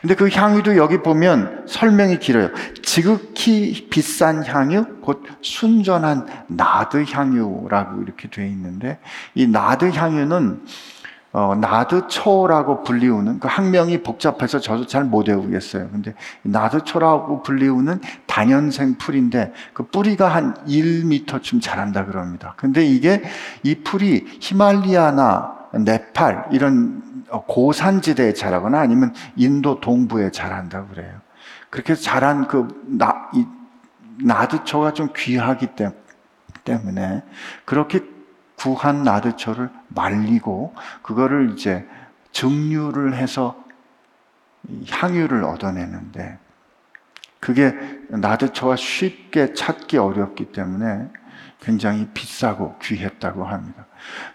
근데 0.01 0.15
그 0.15 0.29
향유도 0.29 0.77
여기 0.77 0.99
보면 0.99 1.65
설명이 1.67 2.19
길어요. 2.19 2.49
지극히 2.81 3.87
비싼 3.89 4.45
향유, 4.45 4.99
곧 5.01 5.23
순전한 5.41 6.27
나드 6.47 7.05
향유라고 7.09 8.01
이렇게 8.01 8.29
되어 8.29 8.45
있는데 8.45 8.99
이 9.35 9.47
나드 9.47 9.89
향유는 9.91 10.61
어, 11.31 11.53
나드초라고 11.55 12.83
불리우는 12.83 13.39
그 13.39 13.47
학명이 13.47 14.01
복잡해서 14.01 14.59
저도 14.59 14.87
잘 14.87 15.03
못 15.03 15.27
외우겠어요. 15.27 15.89
근데 15.91 16.15
나드초라고 16.41 17.43
불리우는 17.43 18.01
단연생 18.25 18.95
풀인데 18.97 19.53
그 19.73 19.83
뿌리가 19.83 20.27
한 20.27 20.55
1m쯤 20.65 21.61
자란다 21.61 22.05
그럽니다. 22.05 22.55
근데 22.57 22.83
이게 22.83 23.21
이 23.61 23.75
풀이 23.75 24.25
히말리아나 24.39 25.58
네팔 25.73 26.49
이런 26.51 27.25
고산지대에 27.27 28.33
자라거나 28.33 28.79
아니면 28.79 29.13
인도 29.35 29.79
동부에 29.79 30.31
자란다 30.31 30.85
그래요. 30.87 31.21
그렇게 31.69 31.95
자란 31.95 32.47
그 32.47 32.67
나, 32.87 33.29
이 33.33 33.45
나드초가 34.21 34.93
좀 34.93 35.09
귀하기 35.15 35.69
때문에 36.63 37.23
그렇게 37.65 38.01
구한 38.57 39.03
나드초를 39.03 39.69
말리고 39.87 40.75
그거를 41.01 41.53
이제 41.53 41.87
증류를 42.31 43.15
해서 43.15 43.63
향유를 44.89 45.43
얻어내는데 45.45 46.37
그게 47.39 47.73
나드초가 48.09 48.75
쉽게 48.75 49.53
찾기 49.53 49.97
어렵기 49.97 50.51
때문에 50.51 51.07
굉장히 51.61 52.07
비싸고 52.13 52.77
귀했다고 52.79 53.45
합니다. 53.45 53.85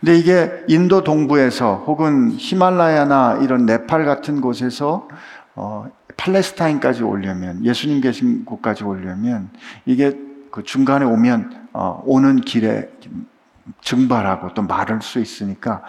근데 0.01 0.17
이게 0.19 0.65
인도 0.69 1.03
동부에서 1.05 1.85
혹은 1.87 2.33
히말라야나 2.33 3.39
이런 3.43 3.67
네팔 3.67 4.05
같은 4.05 4.41
곳에서 4.41 5.09
어, 5.55 5.87
팔레스타인까지 6.17 7.03
오려면 7.03 7.65
예수님 7.65 8.01
계신 8.01 8.45
곳까지 8.45 8.85
오려면 8.85 9.51
이게 9.87 10.19
그 10.51 10.63
중간에 10.63 11.05
오면 11.05 11.69
어, 11.73 12.03
오는 12.07 12.41
길에 12.41 12.89
증발하고 13.83 14.55
또 14.55 14.63
마를 14.63 15.01
수 15.03 15.21
있으니까 15.21 15.83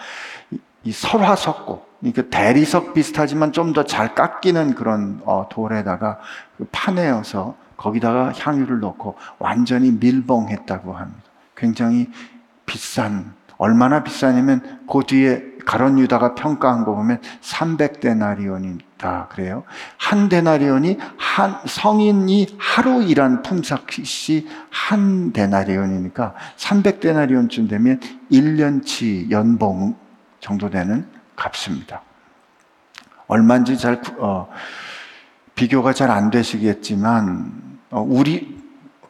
이 0.83 0.91
설화석고 0.91 1.85
이게 2.03 2.29
대리석 2.29 2.93
비슷하지만 2.93 3.51
좀 3.51 3.73
더 3.73 3.83
잘 3.83 4.13
깎이는 4.15 4.75
그런 4.75 5.21
어, 5.25 5.47
돌에다가 5.49 6.19
그 6.57 6.67
파내어서 6.71 7.55
거기다가 7.77 8.31
향유를 8.31 8.79
넣고 8.79 9.15
완전히 9.39 9.91
밀봉했다고 9.91 10.93
합니다. 10.93 11.21
굉장히 11.57 12.09
비싼 12.65 13.33
얼마나 13.57 14.03
비싸냐면 14.03 14.61
그 14.89 15.01
뒤에 15.05 15.55
가론 15.65 15.97
유다가 15.97 16.35
평가한 16.35 16.85
거 16.85 16.93
보면 16.93 17.19
300데나리온이다 17.41 19.29
그래요. 19.29 19.63
한 19.97 20.29
데나리온이 20.29 20.97
한 21.17 21.57
성인이 21.65 22.57
하루 22.59 23.01
일한 23.03 23.41
품삯이 23.41 24.47
한 24.69 25.33
데나리온이니까 25.33 26.35
300데나리온쯤 26.57 27.67
되면 27.69 27.99
1년치 28.31 29.31
연봉 29.31 29.95
정도 30.39 30.69
되는 30.69 31.07
값입니다. 31.35 32.03
얼마인지 33.27 33.77
잘 33.77 34.01
어, 34.19 34.47
비교가 35.55 35.93
잘 35.93 36.11
안 36.11 36.29
되시겠지만 36.29 37.79
어, 37.89 38.01
우리 38.07 38.63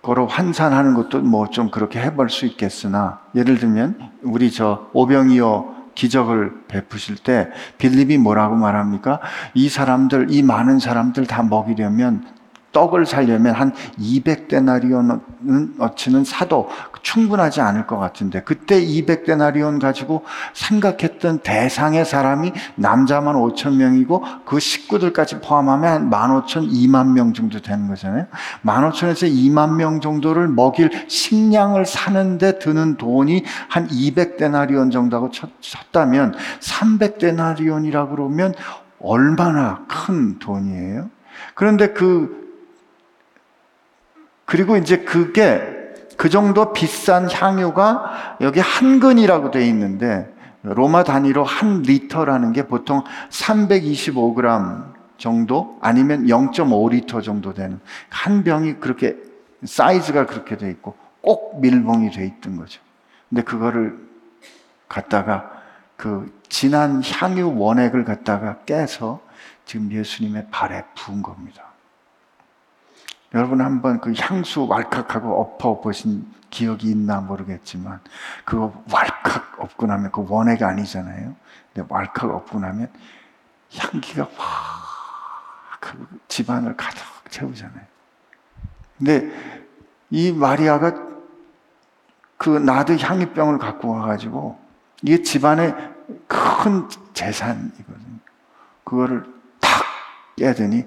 거로 0.05 0.27
환산하는 0.27 0.93
것도 0.93 1.21
뭐 1.21 1.47
좀 1.47 1.71
그렇게 1.71 1.99
해볼 1.99 2.29
수 2.29 2.45
있겠으나 2.45 3.21
예를 3.33 3.57
들면 3.57 4.11
우리 4.21 4.51
저 4.51 4.87
오병이어 4.93 5.73
기적을 5.95 6.65
베푸실 6.67 7.15
때 7.15 7.49
빌립이 7.77 8.17
뭐라고 8.17 8.55
말합니까? 8.55 9.19
이 9.53 9.69
사람들 9.69 10.27
이 10.29 10.43
많은 10.43 10.77
사람들 10.79 11.25
다 11.25 11.41
먹이려면 11.41 12.25
떡을 12.75 13.05
살려면 13.05 13.55
한 13.55 13.73
200데나리온 13.97 15.21
어치는 15.79 16.25
사도 16.25 16.67
충분하지 17.01 17.61
않을 17.61 17.87
것 17.87 17.97
같은데 17.97 18.41
그때 18.43 18.83
200데나리온 18.83 19.79
가지고 19.79 20.25
생각했던 20.53 21.39
대상의 21.39 22.03
사람이 22.03 22.51
남자만 22.75 23.35
5천 23.35 23.75
명이고 23.75 24.23
그 24.45 24.59
식구들까지 24.59 25.39
포함하면 25.39 25.93
한 25.93 26.09
15,000, 26.09 26.63
2만 26.63 27.13
명 27.13 27.33
정도 27.33 27.61
되는 27.61 27.87
거잖아요. 27.87 28.25
15,000에서 28.65 29.31
2만 29.31 29.75
명 29.75 30.01
정도를 30.01 30.49
먹일 30.49 30.89
식량을 31.07 31.85
사는데 31.85 32.59
드는 32.59 32.97
돈이 32.97 33.45
한 33.69 33.87
200데나리온 33.87 34.91
정도하고 34.91 35.31
쳤다면 35.61 36.35
300데나리온이라고 36.59 38.09
그러면 38.09 38.53
얼마나 38.99 39.85
큰 39.87 40.39
돈이에요? 40.39 41.09
그런데 41.53 41.93
그 41.93 42.44
그리고 44.45 44.77
이제 44.77 44.99
그게 44.99 45.61
그 46.17 46.29
정도 46.29 46.71
비싼 46.71 47.29
향유가 47.29 48.37
여기 48.41 48.59
한 48.59 48.99
근이라고 48.99 49.51
되어 49.51 49.63
있는데 49.63 50.33
로마 50.61 51.03
단위로 51.03 51.43
한 51.43 51.81
리터라는 51.81 52.53
게 52.53 52.67
보통 52.67 53.03
325g 53.29 54.93
정도 55.17 55.77
아니면 55.81 56.25
0.5리터 56.25 57.23
정도 57.23 57.53
되는 57.53 57.79
한 58.09 58.43
병이 58.43 58.75
그렇게 58.75 59.15
사이즈가 59.63 60.25
그렇게 60.25 60.57
돼 60.57 60.69
있고 60.69 60.95
꼭 61.21 61.61
밀봉이 61.61 62.11
돼 62.11 62.25
있던 62.25 62.57
거죠. 62.57 62.81
근데 63.29 63.43
그거를 63.43 63.97
갖다가 64.87 65.51
그 65.97 66.31
진한 66.49 67.01
향유 67.03 67.57
원액을 67.57 68.05
갖다가 68.05 68.57
깨서 68.65 69.21
지금 69.65 69.91
예수님의 69.91 70.47
발에 70.51 70.83
부은 70.95 71.21
겁니다. 71.21 71.64
여러분 73.33 73.61
한번 73.61 73.99
그 73.99 74.13
향수 74.17 74.65
왈칵하고 74.65 75.41
엎어 75.41 75.81
보신 75.81 76.31
기억이 76.49 76.89
있나 76.89 77.19
모르겠지만 77.19 77.99
그거 78.45 78.83
왈칵 78.91 79.59
엎고 79.59 79.87
나면 79.87 80.11
그 80.11 80.25
원액 80.27 80.63
아니잖아요. 80.63 81.35
근데 81.73 81.87
왈칵 81.89 82.29
엎고 82.31 82.59
나면 82.59 82.91
향기가 83.75 84.29
확그 84.37 86.07
집안을 86.27 86.77
가득 86.77 87.01
채우잖아요. 87.29 87.83
근데 88.97 89.29
이 90.09 90.31
마리아가 90.31 90.93
그 92.37 92.49
나드 92.49 92.97
향유병을 92.97 93.57
갖고 93.57 93.89
와가지고 93.89 94.59
이게 95.01 95.21
집안의 95.21 95.75
큰 96.27 96.87
재산이거든요. 97.13 98.19
그거를 98.83 99.25
탁 99.59 99.83
깨더니 100.37 100.85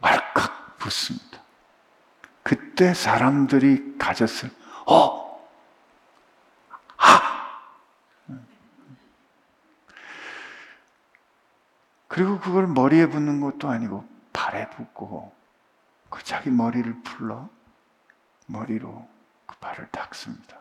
왈칵 0.00 0.78
붓습니다. 0.78 1.33
그때 2.74 2.92
사람들이 2.92 3.98
가졌을, 3.98 4.50
어! 4.88 5.40
하! 6.96 7.60
그리고 12.08 12.40
그걸 12.40 12.66
머리에 12.66 13.06
붓는 13.06 13.40
것도 13.40 13.68
아니고 13.68 14.04
발에 14.32 14.70
붓고 14.70 15.32
그 16.10 16.24
자기 16.24 16.50
머리를 16.50 17.00
풀러 17.04 17.48
머리로 18.46 19.08
그 19.46 19.56
발을 19.58 19.88
닦습니다. 19.92 20.56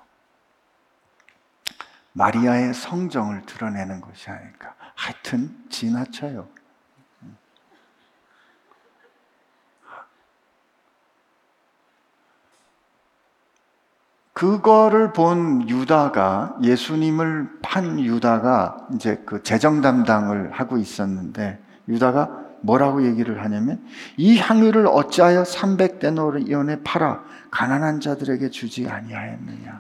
마리아의 2.12 2.76
성정을 2.76 3.48
드러내는 3.48 4.02
것이 4.02 4.30
아닐까. 4.30 4.76
하여튼 4.94 5.66
지나쳐요. 5.72 6.48
그거를 14.44 15.14
본 15.14 15.70
유다가 15.70 16.58
예수님을 16.62 17.60
판 17.62 17.98
유다가 17.98 18.76
이제 18.94 19.24
그 19.26 19.42
재정 19.42 19.80
담당을 19.80 20.52
하고 20.52 20.78
있었는데 20.78 21.60
유다가 21.88 22.30
뭐라고 22.60 23.06
얘기를 23.06 23.42
하냐면 23.42 23.82
이 24.18 24.38
향유를 24.38 24.88
어찌하여 24.88 25.44
300데나리온에 25.44 26.82
팔아 26.84 27.22
가난한 27.52 28.02
자들에게 28.02 28.50
주지 28.50 28.90
아니하였느냐. 28.90 29.80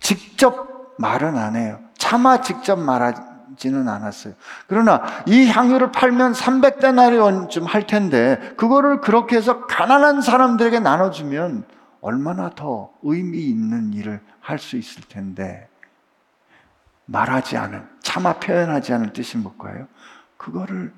직접 0.00 0.94
말은 0.98 1.38
안 1.38 1.56
해요. 1.56 1.78
차마 1.96 2.42
직접 2.42 2.78
말하지는 2.78 3.88
않았어요. 3.88 4.34
그러나 4.66 5.02
이 5.24 5.46
향유를 5.46 5.92
팔면 5.92 6.34
300데나리온쯤 6.34 7.64
할 7.64 7.86
텐데 7.86 8.52
그거를 8.58 9.00
그렇게 9.00 9.36
해서 9.36 9.64
가난한 9.64 10.20
사람들에게 10.20 10.78
나눠주면 10.80 11.64
얼마나 12.06 12.50
더 12.50 12.92
의미 13.02 13.44
있는 13.44 13.92
일을 13.92 14.20
할 14.40 14.58
수 14.58 14.76
있을 14.76 15.02
텐데 15.08 15.68
말하지 17.06 17.56
않은 17.56 17.84
차마 18.00 18.34
표현하지 18.34 18.92
않은 18.92 19.12
뜻이 19.12 19.38
뭘까요? 19.38 19.88
그거를 20.36 20.92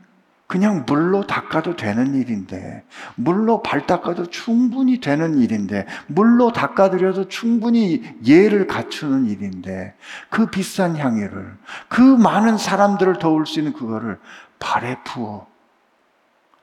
그냥 0.46 0.84
물로 0.86 1.26
닦아도 1.26 1.76
되는 1.76 2.14
일인데 2.14 2.84
물로 3.16 3.62
발 3.62 3.86
닦아도 3.86 4.26
충분히 4.26 5.00
되는 5.00 5.38
일인데 5.38 5.86
물로 6.06 6.52
닦아드려도 6.52 7.28
충분히 7.28 8.02
예를 8.24 8.66
갖추는 8.66 9.26
일인데 9.26 9.94
그 10.30 10.46
비싼 10.46 10.96
향유를 10.96 11.56
그 11.88 12.00
많은 12.00 12.56
사람들을 12.58 13.18
도울 13.18 13.46
수 13.46 13.60
있는 13.60 13.72
그거를 13.72 14.18
발에 14.58 15.02
부어 15.04 15.46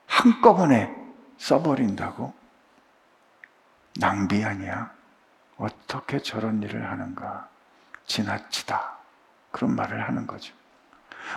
한꺼번에 0.08 0.92
써버린다고? 1.38 2.45
낭비 4.00 4.44
아니야? 4.44 4.92
어떻게 5.58 6.20
저런 6.20 6.62
일을 6.62 6.90
하는가? 6.90 7.48
지나치다. 8.06 8.98
그런 9.52 9.76
말을 9.76 10.08
하는 10.08 10.28
거죠. 10.28 10.54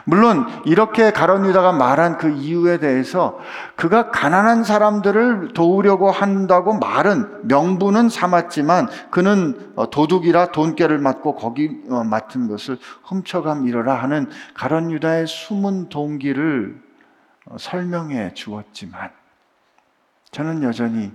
물론 0.05 0.47
이렇게 0.65 1.13
가론 1.13 1.47
유다가 1.47 1.73
말한 1.73 2.19
그 2.19 2.29
이유에 2.31 2.79
대해서 2.79 3.39
그가 3.77 4.11
가난한 4.11 4.65
사람들을 4.65 5.55
도우려고 5.55 6.11
한다고 6.11 6.75
말은 6.75 7.49
명분은 7.49 8.09
삼았지만 8.09 8.89
그는 9.11 9.73
어, 9.77 9.91
도둑이라 9.91 10.53
돈깨를 10.53 10.99
맞고 10.99 11.37
거기 11.37 11.83
어, 11.89 12.05
맡은 12.05 12.49
것을 12.49 12.79
훔쳐감이러라 13.05 13.95
하는 13.95 14.29
가론 14.55 14.91
유다의 14.91 15.27
숨은 15.27 15.89
동기를 15.89 16.81
어, 17.47 17.57
설명해 17.59 18.35
주었지만 18.35 19.11
저는 20.31 20.63
여전히 20.63 21.13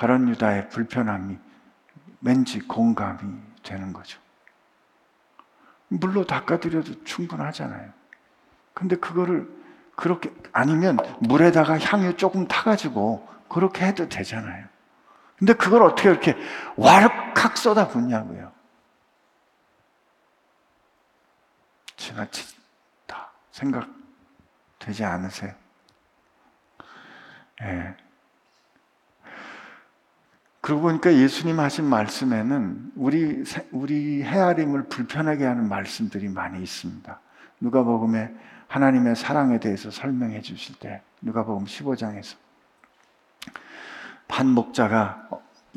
가론 0.00 0.30
유다의 0.30 0.70
불편함이 0.70 1.38
왠지 2.22 2.58
공감이 2.60 3.38
되는 3.62 3.92
거죠. 3.92 4.18
물로 5.88 6.24
닦아드려도 6.24 7.04
충분하잖아요. 7.04 7.92
근데 8.72 8.96
그거를 8.96 9.46
그렇게 9.96 10.32
아니면 10.52 10.96
물에다가 11.20 11.78
향유 11.78 12.16
조금 12.16 12.48
타가지고 12.48 13.28
그렇게 13.50 13.84
해도 13.84 14.08
되잖아요. 14.08 14.66
근데 15.36 15.52
그걸 15.52 15.82
어떻게 15.82 16.08
이렇게 16.08 16.34
왈칵 16.78 17.58
쏟아붓냐고요. 17.58 18.50
지나치다 21.98 23.32
생각되지 23.50 25.04
않으세요? 25.04 25.52
예. 27.60 28.09
네. 30.60 30.66
그러고 30.66 30.82
보니까 30.82 31.12
예수님 31.14 31.58
하신 31.58 31.84
말씀에는 31.86 32.92
우리, 32.96 33.44
우리 33.72 34.22
헤아림을 34.22 34.88
불편하게 34.88 35.44
하는 35.46 35.68
말씀들이 35.68 36.28
많이 36.28 36.62
있습니다. 36.62 37.20
누가복음에 37.60 38.34
하나님의 38.68 39.16
사랑에 39.16 39.58
대해서 39.58 39.90
설명해 39.90 40.42
주실 40.42 40.78
때 40.78 41.02
누가복음 41.22 41.64
15장에서 41.64 42.36
반 44.28 44.48
목자가 44.48 45.28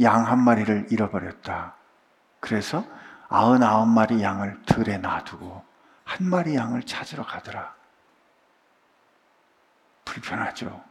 양 0.01 0.27
한 0.27 0.39
마리를 0.43 0.87
잃어버렸다. 0.91 1.75
그래서 2.39 2.85
아흔아홉 3.29 3.87
마리 3.87 4.21
양을 4.21 4.61
들에 4.65 4.97
놔두고 4.97 5.63
한 6.03 6.27
마리 6.27 6.55
양을 6.55 6.83
찾으러 6.83 7.25
가더라. 7.25 7.73
불편하죠. 10.05 10.83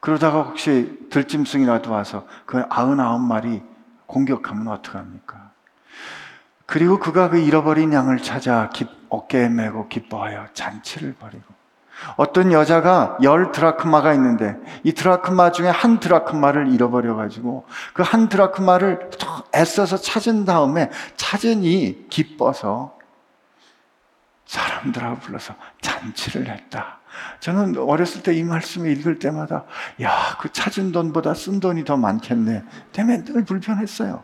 그러다가 0.00 0.42
혹시 0.42 0.98
들짐승이라도 1.10 1.90
와서 1.92 2.26
그 2.46 2.64
아흔아홉 2.70 3.20
마리 3.20 3.62
공격하면 4.06 4.68
어떡합니까? 4.68 5.50
그리고 6.66 6.98
그가 6.98 7.28
그 7.30 7.38
잃어버린 7.38 7.92
양을 7.92 8.18
찾아 8.18 8.70
어깨에 9.08 9.48
메고 9.48 9.88
기뻐하여 9.88 10.48
잔치를 10.54 11.14
벌이고 11.14 11.44
어떤 12.16 12.50
여자가 12.52 13.18
열 13.22 13.52
드라크마가 13.52 14.14
있는데 14.14 14.56
이 14.84 14.92
드라크마 14.92 15.52
중에 15.52 15.68
한 15.68 16.00
드라크마를 16.00 16.68
잃어버려 16.72 17.14
가지고 17.14 17.66
그 17.92 18.02
한 18.02 18.28
드라크마를 18.28 19.10
애써서 19.54 19.96
찾은 19.98 20.46
다음에 20.46 20.90
찾으니 21.16 22.06
기뻐서 22.08 22.96
사람들하고 24.46 25.16
불러서 25.18 25.54
잔치를 25.82 26.48
했다. 26.48 26.99
저는 27.40 27.76
어렸을 27.78 28.22
때 28.22 28.34
이 28.34 28.42
말씀을 28.42 28.90
읽을 28.92 29.18
때마다 29.18 29.64
야, 30.02 30.10
그 30.40 30.52
찾은 30.52 30.92
돈보다 30.92 31.34
쓴 31.34 31.60
돈이 31.60 31.84
더 31.84 31.96
많겠네. 31.96 32.62
때문에 32.92 33.24
늘 33.24 33.44
불편했어요. 33.44 34.22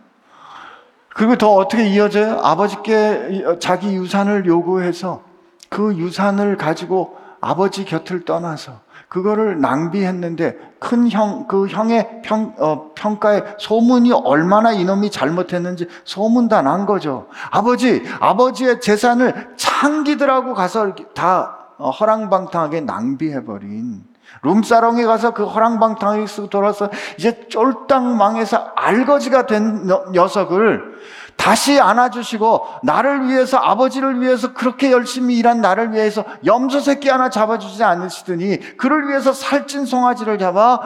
그리고 1.14 1.36
더 1.36 1.52
어떻게 1.54 1.88
이어져요? 1.88 2.40
아버지께 2.42 3.56
자기 3.60 3.94
유산을 3.96 4.46
요구해서 4.46 5.22
그 5.68 5.96
유산을 5.96 6.56
가지고 6.56 7.16
아버지 7.40 7.84
곁을 7.84 8.24
떠나서 8.24 8.80
그거를 9.08 9.60
낭비했는데 9.60 10.56
큰 10.78 11.08
형, 11.10 11.46
그 11.46 11.68
형의 11.68 12.20
평, 12.22 12.54
어, 12.58 12.90
평가에 12.94 13.42
소문이 13.58 14.12
얼마나 14.12 14.72
이놈이 14.72 15.10
잘못했는지 15.10 15.86
소문 16.04 16.48
다 16.48 16.60
난 16.62 16.86
거죠. 16.86 17.28
아버지, 17.50 18.02
아버지의 18.20 18.80
재산을 18.80 19.48
창기들하고 19.56 20.54
가서 20.54 20.94
다 21.14 21.56
어, 21.60 21.65
허랑방탕하게 21.78 22.82
낭비해버린 22.82 24.04
룸사롱에 24.42 25.04
가서 25.04 25.32
그 25.32 25.44
허랑방탕하게 25.44 26.26
쓰고 26.26 26.48
돌아서 26.48 26.90
이제 27.18 27.48
쫄딱 27.48 28.02
망해서 28.02 28.72
알거지가 28.74 29.46
된 29.46 29.86
녀석을 30.12 30.96
다시 31.36 31.78
안아주시고 31.78 32.66
나를 32.82 33.28
위해서 33.28 33.58
아버지를 33.58 34.20
위해서 34.20 34.52
그렇게 34.54 34.90
열심히 34.90 35.36
일한 35.36 35.60
나를 35.60 35.92
위해서 35.92 36.24
염소 36.44 36.80
새끼 36.80 37.08
하나 37.08 37.30
잡아주지 37.30 37.84
않으시더니 37.84 38.76
그를 38.76 39.08
위해서 39.08 39.32
살찐 39.32 39.84
송아지를 39.84 40.38
잡아 40.38 40.80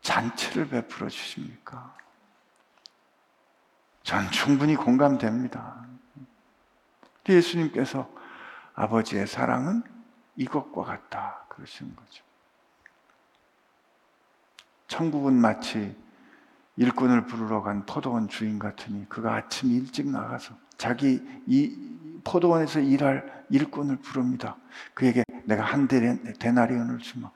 잔치를 0.00 0.68
베풀어 0.68 1.08
주십니까? 1.08 1.92
전 4.02 4.30
충분히 4.30 4.76
공감됩니다. 4.76 5.76
예수님께서 7.28 8.06
아버지의 8.74 9.26
사랑은 9.26 9.82
이것과 10.36 10.82
같다. 10.84 11.44
그러시는 11.48 11.94
거죠. 11.94 12.24
천국은 14.88 15.34
마치 15.34 15.96
일꾼을 16.76 17.26
부르러 17.26 17.62
간 17.62 17.86
포도원 17.86 18.28
주인 18.28 18.58
같으니 18.58 19.08
그가 19.08 19.34
아침 19.34 19.70
일찍 19.70 20.08
나가서 20.08 20.54
자기 20.76 21.22
이 21.46 22.20
포도원에서 22.24 22.80
일할 22.80 23.44
일꾼을 23.50 23.96
부릅니다. 23.96 24.56
그에게 24.92 25.24
내가 25.44 25.62
한 25.62 25.86
데나리온을 25.86 26.98
주마. 26.98 27.30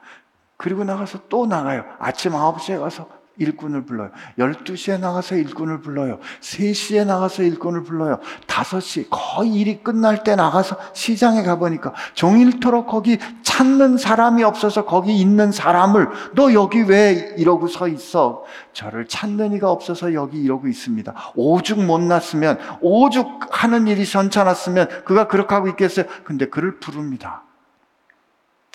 그리고 0.56 0.82
나가서 0.82 1.28
또 1.28 1.46
나가요. 1.46 1.84
아침 1.98 2.32
9시에 2.32 2.80
가서 2.80 3.17
일꾼을 3.38 3.84
불러요. 3.84 4.10
12시에 4.38 5.00
나가서 5.00 5.36
일꾼을 5.36 5.80
불러요. 5.80 6.18
3시에 6.40 7.06
나가서 7.06 7.44
일꾼을 7.44 7.84
불러요. 7.84 8.18
5시 8.46 9.06
거의 9.10 9.54
일이 9.54 9.82
끝날 9.82 10.24
때 10.24 10.36
나가서 10.36 10.76
시장에 10.92 11.42
가보니까 11.42 11.94
종일토록 12.14 12.86
거기 12.86 13.18
찾는 13.42 13.96
사람이 13.96 14.42
없어서 14.42 14.84
거기 14.84 15.16
있는 15.16 15.52
사람을 15.52 16.08
너 16.34 16.52
여기 16.52 16.82
왜 16.82 17.34
이러고 17.38 17.68
서 17.68 17.88
있어? 17.88 18.44
저를 18.72 19.06
찾는 19.06 19.52
이가 19.54 19.70
없어서 19.70 20.14
여기 20.14 20.40
이러고 20.40 20.68
있습니다. 20.68 21.14
오죽 21.36 21.84
못났으면 21.84 22.58
오죽 22.80 23.46
하는 23.50 23.86
일이 23.86 24.04
전찮았으면 24.04 25.04
그가 25.04 25.28
그렇게 25.28 25.54
하고 25.54 25.68
있겠어요. 25.68 26.06
근데 26.24 26.46
그를 26.46 26.78
부릅니다. 26.78 27.44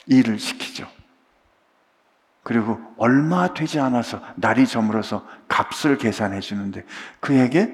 일을 0.05 0.39
시키죠. 0.39 0.87
그리고 2.43 2.79
얼마 2.97 3.53
되지 3.53 3.79
않아서 3.79 4.19
날이 4.35 4.67
저물어서 4.67 5.25
값을 5.47 5.97
계산해 5.97 6.41
주는데 6.41 6.83
그에게 7.19 7.73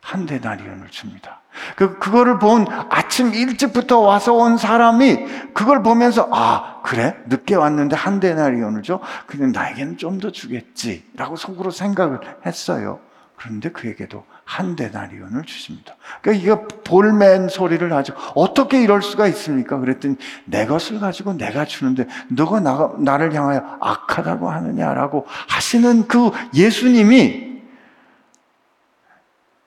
한 0.00 0.24
대나리온을 0.24 0.88
줍니다. 0.88 1.42
그, 1.76 1.98
그거를 1.98 2.38
본 2.38 2.66
아침 2.88 3.34
일찍부터 3.34 3.98
와서 4.00 4.32
온 4.32 4.56
사람이 4.56 5.52
그걸 5.52 5.82
보면서 5.82 6.28
아, 6.32 6.80
그래? 6.82 7.16
늦게 7.26 7.56
왔는데 7.56 7.96
한 7.96 8.20
대나리온을 8.20 8.82
줘? 8.82 9.00
근데 9.26 9.46
나에게는 9.58 9.98
좀 9.98 10.18
더 10.20 10.30
주겠지. 10.30 11.04
라고 11.16 11.36
속으로 11.36 11.70
생각을 11.70 12.20
했어요. 12.46 13.00
그런데 13.36 13.70
그에게도 13.70 14.24
한 14.48 14.76
데나리온을 14.76 15.44
주십니다. 15.44 15.94
그러니까 16.22 16.42
이거 16.42 16.66
볼맨 16.82 17.50
소리를 17.50 17.92
하죠. 17.92 18.14
어떻게 18.34 18.82
이럴 18.82 19.02
수가 19.02 19.26
있습니까? 19.26 19.78
그랬더니 19.78 20.16
내 20.46 20.64
것을 20.64 21.00
가지고 21.00 21.34
내가 21.34 21.66
주는데 21.66 22.08
너가 22.28 22.58
나, 22.60 22.90
나를 22.98 23.34
향하여 23.34 23.76
악하다고 23.78 24.50
하느냐라고 24.50 25.26
하시는 25.48 26.08
그 26.08 26.30
예수님이 26.54 27.60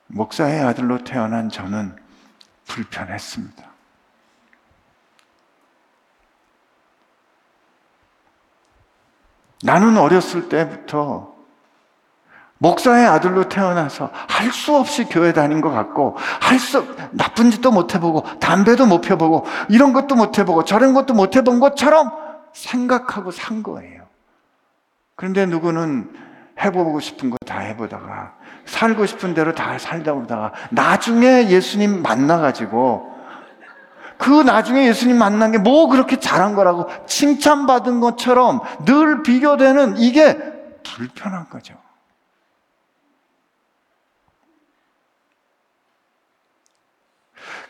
목사의 0.08 0.62
아들로 0.62 1.04
태어난 1.04 1.48
저는 1.48 1.94
불편했습니다. 2.66 3.70
나는 9.62 9.96
어렸을 9.96 10.48
때부터 10.48 11.31
목사의 12.62 13.06
아들로 13.06 13.48
태어나서 13.48 14.10
할 14.28 14.52
수 14.52 14.76
없이 14.76 15.04
교회 15.04 15.32
다닌 15.32 15.60
것 15.60 15.70
같고, 15.70 16.16
할 16.40 16.58
수, 16.58 16.86
나쁜 17.10 17.50
짓도 17.50 17.72
못 17.72 17.94
해보고, 17.94 18.24
담배도 18.38 18.86
못 18.86 19.00
펴보고, 19.00 19.44
이런 19.68 19.92
것도 19.92 20.14
못 20.14 20.38
해보고, 20.38 20.64
저런 20.64 20.94
것도 20.94 21.14
못 21.14 21.34
해본 21.36 21.58
것처럼 21.58 22.10
생각하고 22.52 23.30
산 23.32 23.62
거예요. 23.62 24.02
그런데 25.16 25.46
누구는 25.46 26.10
해보고 26.62 27.00
싶은 27.00 27.30
거 27.30 27.36
다 27.46 27.58
해보다가, 27.58 28.34
살고 28.66 29.06
싶은 29.06 29.34
대로 29.34 29.54
다 29.54 29.76
살다 29.78 30.14
보다가, 30.14 30.52
나중에 30.70 31.48
예수님 31.48 32.02
만나가지고, 32.02 33.10
그 34.18 34.42
나중에 34.42 34.86
예수님 34.86 35.18
만난 35.18 35.50
게 35.50 35.58
뭐 35.58 35.88
그렇게 35.88 36.20
잘한 36.20 36.54
거라고 36.54 36.86
칭찬받은 37.06 38.00
것처럼 38.00 38.60
늘 38.84 39.22
비교되는 39.24 39.96
이게 39.98 40.38
불편한 40.84 41.48
거죠. 41.48 41.74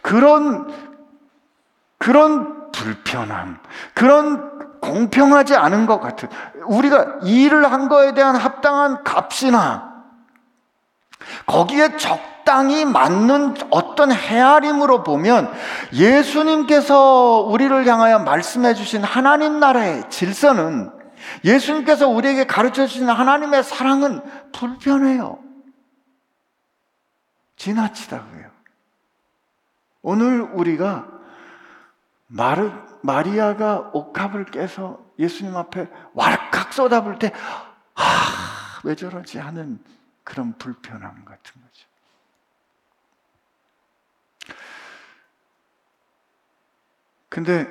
그런, 0.02 0.70
그런 1.98 2.70
불편함, 2.72 3.58
그런 3.94 4.80
공평하지 4.80 5.54
않은 5.54 5.86
것 5.86 6.00
같은, 6.00 6.28
우리가 6.66 7.20
일을 7.22 7.70
한 7.70 7.88
거에 7.88 8.12
대한 8.14 8.36
합당한 8.36 9.04
값이나, 9.04 9.92
거기에 11.46 11.96
적당히 11.96 12.84
맞는 12.84 13.54
어떤 13.70 14.12
헤아림으로 14.12 15.04
보면 15.04 15.52
예수님께서 15.92 17.46
우리를 17.48 17.86
향하여 17.86 18.18
말씀해 18.18 18.74
주신 18.74 19.04
하나님 19.04 19.60
나라의 19.60 20.08
질서는 20.10 20.90
예수님께서 21.44 22.08
우리에게 22.08 22.46
가르쳐 22.46 22.86
주신 22.86 23.08
하나님의 23.08 23.62
사랑은 23.62 24.20
불편해요. 24.52 25.38
지나치다고요. 27.56 28.51
오늘 30.02 30.42
우리가 30.42 31.08
마르, 32.26 32.70
마리아가 33.02 33.90
옥합을 33.92 34.46
깨서 34.46 35.04
예수님 35.18 35.56
앞에 35.56 35.88
왈칵 36.14 36.72
쏟아볼 36.72 37.18
때, 37.18 37.32
아, 37.94 38.80
왜 38.84 38.94
저러지 38.94 39.38
하는 39.38 39.78
그런 40.24 40.56
불편함 40.58 41.24
같은 41.24 41.62
거죠. 41.62 41.86
근데 47.28 47.66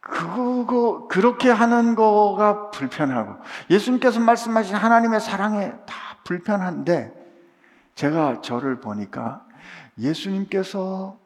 그거 0.00 1.08
그렇게 1.08 1.50
하는 1.50 1.94
거가 1.94 2.70
불편하고 2.70 3.36
예수님께서 3.70 4.20
말씀하신 4.20 4.76
하나님의 4.76 5.20
사랑에 5.20 5.72
다 5.86 6.16
불편한데 6.24 7.12
제가 7.94 8.40
저를 8.40 8.80
보니까 8.80 9.44
예수님께서 10.00 11.18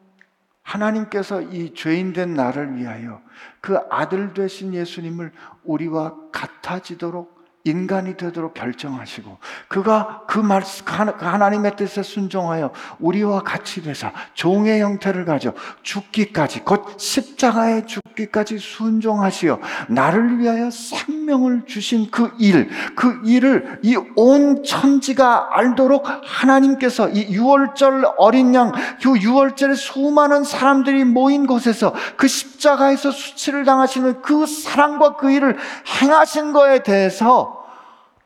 하나님께서 0.62 1.42
이 1.42 1.74
죄인 1.74 2.12
된 2.12 2.34
나를 2.34 2.76
위하여 2.76 3.20
그 3.60 3.78
아들 3.90 4.34
되신 4.34 4.74
예수님을 4.74 5.32
우리와 5.62 6.30
같아지도록 6.32 7.43
인간이 7.64 8.16
되도록 8.16 8.54
결정하시고 8.54 9.38
그가 9.68 10.22
그 10.28 10.38
말씀 10.38 10.84
그 10.84 10.92
하나님의 11.24 11.76
뜻에 11.76 12.02
순종하여 12.02 12.72
우리와 13.00 13.40
같이 13.40 13.82
되사 13.82 14.12
종의 14.34 14.80
형태를 14.80 15.24
가져 15.24 15.52
죽기까지 15.82 16.60
곧 16.60 16.98
십자가에 16.98 17.86
죽기까지 17.86 18.58
순종하시어 18.58 19.60
나를 19.88 20.38
위하여 20.38 20.70
생명을 20.70 21.64
주신 21.66 22.10
그 22.10 22.32
일, 22.38 22.68
그 22.94 23.20
일을 23.24 23.80
이 23.82 23.96
온 24.16 24.62
천지가 24.62 25.48
알도록 25.52 26.06
하나님께서 26.24 27.08
이 27.10 27.32
유월절 27.32 28.04
어린 28.16 28.54
양, 28.54 28.72
그 29.02 29.18
유월절에 29.18 29.74
수많은 29.74 30.44
사람들이 30.44 31.04
모인 31.04 31.46
곳에서 31.46 31.94
그 32.16 32.28
십자가에서 32.28 33.10
수치를 33.10 33.64
당하시는 33.64 34.22
그 34.22 34.46
사랑과 34.46 35.16
그 35.16 35.30
일을 35.30 35.56
행하신 36.00 36.52
거에 36.52 36.82
대해서 36.82 37.53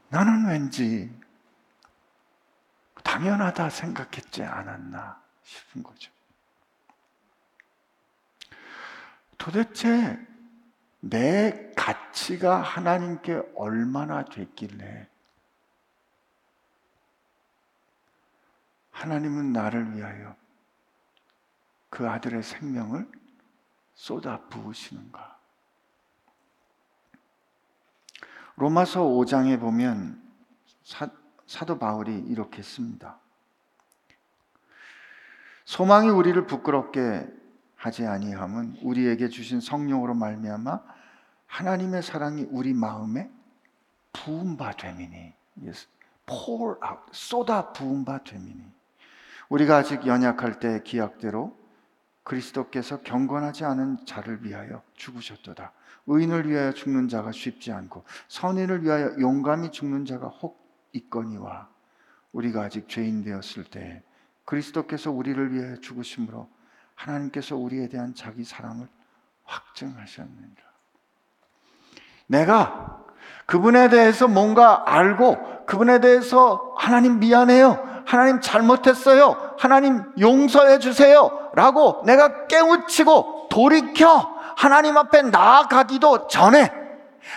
나는 0.09 0.49
왠지 0.49 1.15
당연하다 3.03 3.71
생각했지 3.71 4.43
않았나 4.43 5.23
싶은 5.43 5.83
거죠. 5.83 6.11
도대체 9.37 10.19
내 11.01 11.73
가치가 11.77 12.61
하나님께 12.61 13.43
얼마나 13.55 14.25
됐길래 14.25 15.09
하나님은 18.91 19.53
나를 19.53 19.95
위하여 19.95 20.37
그 21.89 22.09
아들의 22.09 22.43
생명을 22.43 23.11
쏟아 23.95 24.41
부으시는가? 24.49 25.38
로마서 28.59 29.03
5장에 29.05 29.61
보면 29.61 30.21
사, 30.83 31.09
사도 31.47 31.79
바울이 31.79 32.13
이렇게 32.29 32.63
씁니다. 32.63 33.19
소망이 35.65 36.09
우리를 36.09 36.47
부끄럽게 36.47 37.27
하지 37.77 38.07
아니함은 38.07 38.79
우리에게 38.83 39.29
주신 39.29 39.61
성령으로 39.61 40.15
말미암아 40.15 40.81
하나님의 41.47 42.03
사랑이 42.03 42.47
우리 42.51 42.75
마음에 42.75 43.31
부은 44.13 44.57
바 44.57 44.73
됨이니. 44.73 45.35
Pour 46.27 46.77
out 46.85 47.03
쏟아 47.13 47.73
부은 47.73 48.05
바 48.05 48.23
됨이니. 48.25 48.63
우리가 49.49 49.77
아직 49.77 50.07
연약할 50.07 50.59
때 50.59 50.83
기약대로 50.83 51.58
그리스도께서 52.29 53.01
경건하지 53.01 53.65
않은 53.65 54.05
자를 54.05 54.45
위하여 54.45 54.83
죽으셨도다. 54.95 55.73
의인을 56.07 56.49
위하여 56.49 56.73
죽는 56.73 57.09
자가 57.09 57.33
쉽지 57.33 57.73
않고 57.73 58.05
선인을 58.29 58.85
위하여 58.85 59.17
용감히 59.19 59.71
죽는 59.71 60.05
자가 60.05 60.29
혹 60.29 60.69
있거니와 60.93 61.69
우리가 62.33 62.63
아직 62.63 62.89
죄인 62.89 63.25
되었을 63.25 63.65
때 63.65 64.03
그리스도께서 64.45 65.11
우리를 65.11 65.55
위하여 65.55 65.77
죽으심으로 65.77 66.49
하나님께서 66.95 67.57
우리에 67.57 67.89
대한 67.89 68.15
자기 68.15 68.45
사랑을 68.45 68.89
확증하셨느니라. 69.45 70.63
내가 72.27 73.07
그분에 73.47 73.89
대해서 73.89 74.29
뭔가 74.29 74.85
알고 74.87 75.65
그분에 75.65 76.01
대해서 76.01 76.75
하나님 76.77 77.21
미안해요. 77.21 77.98
하나님 78.09 78.41
잘못했어요. 78.41 79.37
하나님 79.59 80.03
용서해 80.19 80.79
주세요. 80.79 81.51
라고 81.53 82.01
내가 82.07 82.47
깨우치고 82.47 83.49
돌이켜 83.51 84.35
하나님 84.57 84.97
앞에 84.97 85.23
나아가기도 85.23 86.27
전에 86.27 86.73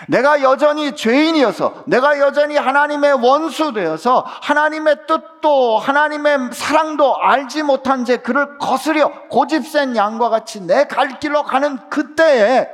내가 0.07 0.41
여전히 0.41 0.95
죄인이어서 0.95 1.84
내가 1.88 2.19
여전히 2.19 2.55
하나님의 2.55 3.15
원수 3.15 3.73
되어서 3.73 4.23
하나님의 4.25 4.95
뜻도 5.07 5.77
하나님의 5.79 6.51
사랑도 6.53 7.21
알지 7.21 7.63
못한 7.63 8.05
채 8.05 8.17
그를 8.17 8.57
거스려 8.57 9.27
고집센 9.27 9.97
양과 9.97 10.29
같이 10.29 10.62
내 10.65 10.86
갈 10.86 11.19
길로 11.19 11.43
가는 11.43 11.77
그때에 11.89 12.69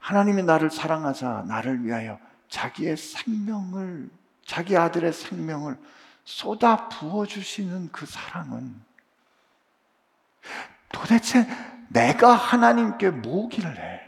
하나님이 0.00 0.44
나를 0.44 0.70
사랑하사 0.70 1.42
나를 1.46 1.84
위하여 1.84 2.18
자기의 2.48 2.96
생명을 2.96 4.08
자기 4.46 4.78
아들의 4.78 5.12
생명을 5.12 5.76
쏟아 6.28 6.90
부어 6.90 7.24
주시는 7.24 7.88
그 7.90 8.04
사랑은 8.04 8.74
도대체 10.92 11.48
내가 11.88 12.34
하나님께 12.34 13.08
뭐길래 13.08 14.02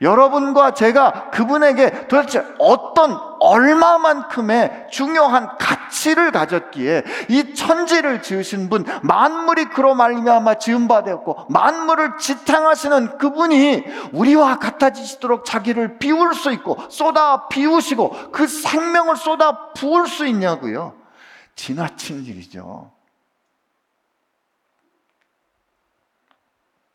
여러분과 0.00 0.74
제가 0.74 1.30
그분에게 1.30 2.08
도대체 2.08 2.44
어떤 2.58 3.16
얼마만큼의 3.38 4.88
중요한 4.90 5.56
가치를 5.58 6.32
가졌기에 6.32 7.04
이 7.28 7.54
천지를 7.54 8.20
지으신 8.20 8.68
분 8.68 8.84
만물이 9.04 9.66
그로 9.66 9.94
말미암아 9.94 10.56
지은 10.56 10.88
바 10.88 11.04
되었고 11.04 11.46
만물을 11.50 12.18
지탱하시는 12.18 13.18
그분이 13.18 13.84
우리와 14.12 14.58
같아지시도록 14.58 15.44
자기를 15.44 15.98
비울 15.98 16.34
수 16.34 16.50
있고 16.50 16.78
쏟아 16.88 17.46
비우시고 17.46 18.32
그 18.32 18.48
생명을 18.48 19.14
쏟아 19.14 19.72
부을 19.72 20.08
수 20.08 20.26
있냐고요. 20.26 21.00
지나친 21.54 22.24
일이죠. 22.24 22.92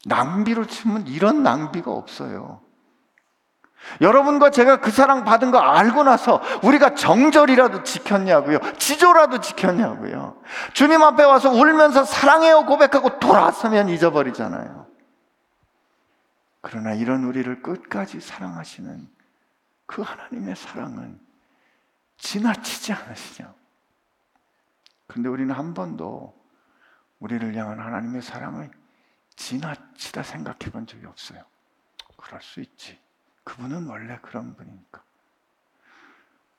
낭비로 0.06 0.66
치면 0.66 1.08
이런 1.08 1.44
낭비가 1.44 1.92
없어요. 1.92 2.62
여러분과 4.02 4.52
제가 4.52 4.80
그 4.82 4.92
사랑 4.92 5.24
받은 5.24 5.52
거 5.52 5.60
알고 5.60 6.04
나서 6.04 6.42
우리가 6.64 6.96
정절이라도 6.96 7.84
지켰냐고요? 7.84 8.60
지조라도 8.78 9.40
지켰냐고요? 9.40 10.42
주님 10.74 11.02
앞에 11.02 11.24
와서 11.24 11.50
울면서 11.52 12.04
사랑해요 12.04 12.66
고백하고 12.66 13.20
돌아서면 13.20 13.90
잊어버리잖아요. 13.90 14.88
그러나 16.62 16.94
이런 16.94 17.24
우리를 17.24 17.62
끝까지 17.62 18.20
사랑하시는 18.20 19.08
그 19.86 20.02
하나님의 20.02 20.56
사랑은 20.56 21.20
지나치지 22.18 22.94
않으시죠. 22.94 23.57
근데 25.08 25.30
우리는 25.30 25.54
한 25.54 25.74
번도 25.74 26.36
우리를 27.20 27.56
향한 27.56 27.80
하나님의 27.80 28.22
사랑을 28.22 28.70
지나치다 29.36 30.24
생각해 30.24 30.72
본 30.72 30.86
적이 30.86 31.06
없어요. 31.06 31.44
그럴 32.18 32.42
수 32.42 32.60
있지. 32.60 33.00
그분은 33.44 33.88
원래 33.88 34.20
그런 34.22 34.56
분이니까. 34.56 35.02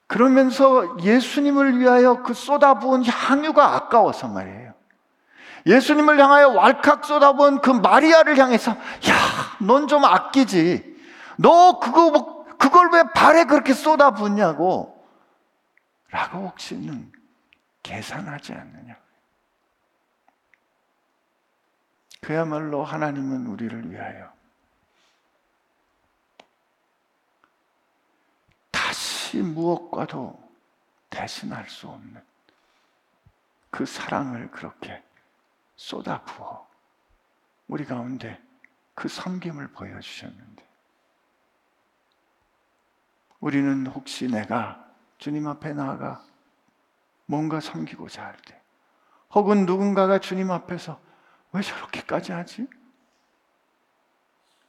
그러면서 0.06 0.98
예수님을 1.00 1.78
위하여 1.78 2.22
그 2.22 2.32
쏟아부은 2.32 3.04
향유가 3.04 3.74
아까워서 3.74 4.28
말이에요. 4.28 4.72
예수님을 5.66 6.18
향하여 6.18 6.48
왈칵 6.48 7.04
쏟아부은 7.04 7.60
그 7.60 7.70
마리아를 7.70 8.38
향해서 8.38 8.70
야, 8.70 8.76
넌 9.60 9.86
좀 9.86 10.04
아끼지. 10.04 10.96
너 11.36 11.78
그거 11.78 12.10
뭐 12.10 12.46
그걸 12.56 12.90
왜 12.92 13.02
발에 13.14 13.44
그렇게 13.44 13.74
쏟아붓냐고. 13.74 14.96
라고 16.10 16.48
혹시는 16.48 17.12
계산하지 17.88 18.52
않느냐. 18.52 19.00
그야말로 22.20 22.84
하나님은 22.84 23.46
우리를 23.46 23.90
위하여 23.90 24.30
다시 28.70 29.38
무엇과도 29.38 30.38
대신할 31.08 31.70
수 31.70 31.88
없는 31.88 32.22
그 33.70 33.86
사랑을 33.86 34.50
그렇게 34.50 35.02
쏟아 35.76 36.22
부어 36.24 36.68
우리 37.68 37.86
가운데 37.86 38.38
그 38.94 39.08
섬김을 39.08 39.68
보여주셨는데 39.68 40.68
우리는 43.40 43.86
혹시 43.86 44.28
내가 44.28 44.92
주님 45.16 45.46
앞에 45.46 45.72
나아가 45.72 46.27
뭔가 47.28 47.60
섬기고자 47.60 48.24
할 48.24 48.36
때, 48.46 48.58
혹은 49.34 49.66
누군가가 49.66 50.18
주님 50.18 50.50
앞에서 50.50 50.98
왜 51.52 51.60
저렇게까지 51.60 52.32
하지? 52.32 52.66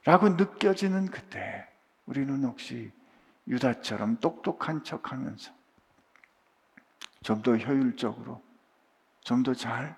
라고 0.04 0.28
느껴지는 0.28 1.06
그때, 1.06 1.66
우리는 2.04 2.44
혹시 2.44 2.92
유다처럼 3.48 4.18
똑똑한 4.20 4.84
척 4.84 5.10
하면서 5.10 5.52
좀 7.22 7.42
더 7.42 7.56
효율적으로, 7.56 8.42
좀 9.22 9.42
더 9.42 9.54
잘, 9.54 9.96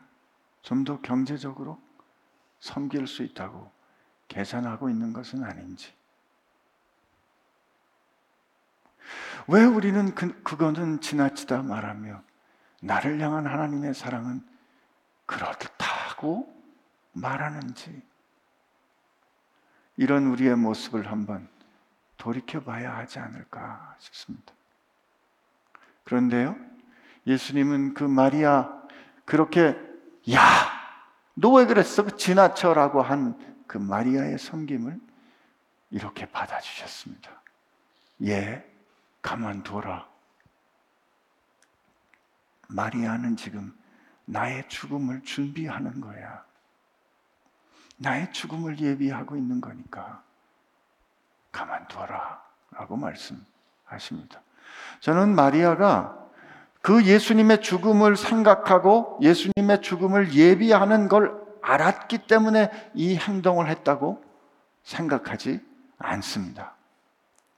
좀 0.62 0.85
더 0.85 1.01
경제적으로 1.01 1.81
섬길 2.61 3.09
수 3.09 3.25
있다고 3.25 3.72
계산하고 4.29 4.88
있는 4.88 5.12
것은 5.12 5.42
아닌지. 5.42 5.92
왜 9.48 9.64
우리는 9.64 10.14
그, 10.14 10.40
그거는 10.44 11.01
지나치다 11.01 11.62
말하며 11.62 12.22
나를 12.83 13.21
향한 13.21 13.47
하나님의 13.47 13.95
사랑은 13.95 14.45
그렇다고 15.27 16.53
말하는지 17.12 18.03
이런 19.97 20.27
우리의 20.27 20.57
모습을 20.57 21.11
한번 21.11 21.49
돌이켜 22.16 22.61
봐야 22.61 22.97
하지 22.97 23.18
않을까 23.21 23.95
싶습니다. 24.01 24.53
그런데요, 26.05 26.57
예수님은 27.27 27.95
그 27.95 28.03
마리아 28.05 28.68
그렇게 29.25 29.77
야, 30.33 30.40
너 31.35 31.53
왜 31.55 31.66
그랬어? 31.66 32.05
지나쳐라고 32.16 33.01
한 33.03 33.53
그 33.73 33.79
마리아의 33.79 34.38
섬김을 34.38 35.01
이렇게 35.92 36.27
받아주셨습니다. 36.27 37.31
예, 38.25 38.71
가만둬라. 39.23 40.12
마리아는 42.72 43.37
지금 43.37 43.76
나의 44.24 44.68
죽음을 44.68 45.22
준비하는 45.22 46.00
거야. 46.00 46.44
나의 47.98 48.32
죽음을 48.32 48.78
예비하고 48.78 49.37
있는 49.37 49.61
거니까 49.61 50.22
가만둬라. 51.52 52.42
라고 52.72 52.96
말씀하십니다. 52.96 54.40
저는 55.00 55.35
마리아가 55.35 56.18
그 56.80 57.04
예수님의 57.04 57.61
죽음을 57.61 58.16
생각하고 58.16 59.18
예수님의 59.22 59.82
죽음을 59.82 60.35
예비하는 60.35 61.08
걸 61.08 61.40
알았기 61.62 62.26
때문에 62.26 62.70
이 62.94 63.16
행동을 63.16 63.68
했다고 63.68 64.24
생각하지 64.82 65.61
않습니다. 65.98 66.74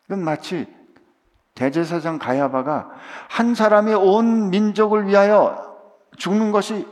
이건 0.06 0.22
마치 0.22 0.66
대제사장 1.54 2.18
가야바가 2.18 2.88
한 3.28 3.54
사람이 3.54 3.94
온 3.94 4.50
민족을 4.50 5.06
위하여 5.06 5.76
죽는 6.16 6.52
것이 6.52 6.86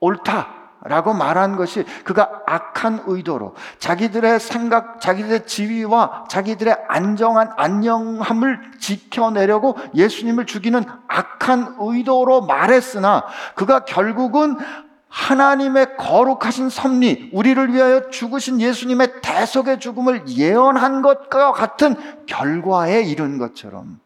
옳다. 0.00 0.56
라고 0.82 1.14
말한 1.14 1.56
것이 1.56 1.84
그가 2.04 2.42
악한 2.46 3.04
의도로 3.06 3.54
자기들의 3.80 4.38
생각, 4.38 5.00
자기들의 5.00 5.46
지위와 5.46 6.26
자기들의 6.28 6.76
안정한 6.86 7.50
안녕함을 7.56 8.72
지켜내려고 8.78 9.76
예수님을 9.96 10.46
죽이는 10.46 10.84
악한 11.08 11.76
의도로 11.80 12.42
말했으나 12.42 13.24
그가 13.56 13.80
결국은 13.80 14.58
하나님의 15.08 15.96
거룩하신 15.96 16.68
섭리, 16.68 17.30
우리를 17.32 17.72
위하여 17.72 18.10
죽으신 18.10 18.60
예수님의 18.60 19.20
대속의 19.22 19.80
죽음을 19.80 20.28
예언한 20.28 21.02
것과 21.02 21.52
같은 21.52 21.96
결과에 22.26 23.02
이른 23.02 23.38
것처럼 23.38 24.00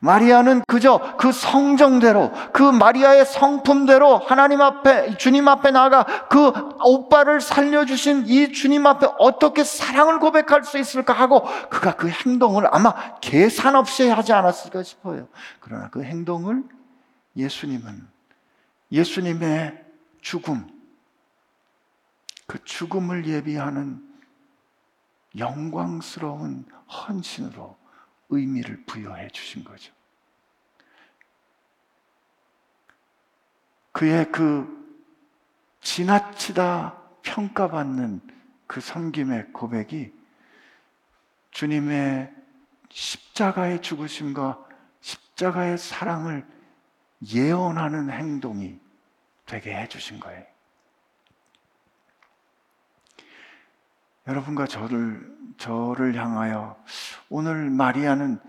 마리아는 0.00 0.62
그저 0.66 1.16
그 1.18 1.32
성정대로 1.32 2.30
그 2.52 2.62
마리아의 2.62 3.24
성품대로 3.24 4.18
하나님 4.18 4.60
앞에 4.60 5.16
주님 5.16 5.48
앞에 5.48 5.70
나가 5.70 6.04
그 6.28 6.52
오빠를 6.84 7.40
살려주신 7.40 8.24
이 8.26 8.52
주님 8.52 8.86
앞에 8.86 9.06
어떻게 9.18 9.64
사랑을 9.64 10.18
고백할 10.18 10.64
수 10.64 10.78
있을까 10.78 11.14
하고 11.14 11.44
그가 11.70 11.96
그 11.96 12.08
행동을 12.08 12.66
아마 12.70 12.92
계산 13.20 13.76
없이 13.76 14.08
하지 14.08 14.34
않았을까 14.34 14.82
싶어요. 14.82 15.26
그러나 15.60 15.88
그 15.90 16.02
행동을 16.02 16.64
예수님은 17.36 18.06
예수님의 18.92 19.83
죽음 20.24 20.66
그 22.46 22.64
죽음을 22.64 23.26
예비하는 23.26 24.02
영광스러운 25.36 26.64
헌신으로 26.88 27.76
의미를 28.30 28.82
부여해 28.86 29.28
주신 29.28 29.62
거죠. 29.64 29.92
그의 33.92 34.32
그 34.32 34.66
지나치다 35.82 36.98
평가받는 37.22 38.22
그 38.66 38.80
섬김의 38.80 39.52
고백이 39.52 40.10
주님의 41.50 42.34
십자가의 42.88 43.82
죽으심과 43.82 44.66
십자가의 45.02 45.76
사랑을 45.76 46.46
예언하는 47.22 48.10
행동이 48.10 48.83
되게 49.46 49.74
해주신 49.76 50.20
거예요. 50.20 50.44
여러분과 54.26 54.66
저를, 54.66 55.36
저를 55.58 56.14
향하여 56.16 56.82
오늘 57.28 57.68
마리아는 57.70 58.40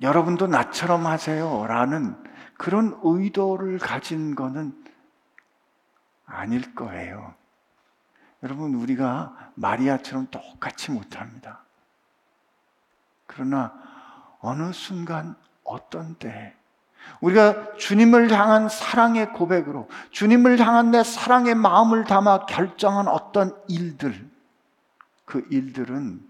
여러분도 0.00 0.48
나처럼 0.48 1.06
하세요. 1.06 1.66
라는 1.66 2.16
그런 2.58 2.98
의도를 3.02 3.78
가진 3.78 4.34
거는 4.34 4.84
아닐 6.26 6.74
거예요. 6.74 7.34
여러분, 8.42 8.74
우리가 8.74 9.52
마리아처럼 9.54 10.26
똑같이 10.30 10.90
못합니다. 10.90 11.62
그러나 13.26 13.72
어느 14.40 14.72
순간 14.72 15.36
어떤 15.62 16.16
때 16.16 16.56
우리가 17.20 17.74
주님을 17.76 18.30
향한 18.32 18.68
사랑의 18.68 19.32
고백으로 19.32 19.88
주님을 20.10 20.58
향한 20.60 20.90
내 20.90 21.04
사랑의 21.04 21.54
마음을 21.54 22.04
담아 22.04 22.46
결정한 22.46 23.08
어떤 23.08 23.56
일들 23.68 24.28
그 25.24 25.46
일들은 25.50 26.20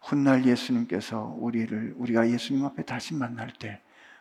훗날 0.00 0.44
예수님께서 0.44 1.34
우리를 1.38 1.94
우리가 1.96 2.28
예수님 2.28 2.64
앞에 2.66 2.84
다시 2.84 3.14
만날 3.14 3.52
때 3.52 3.80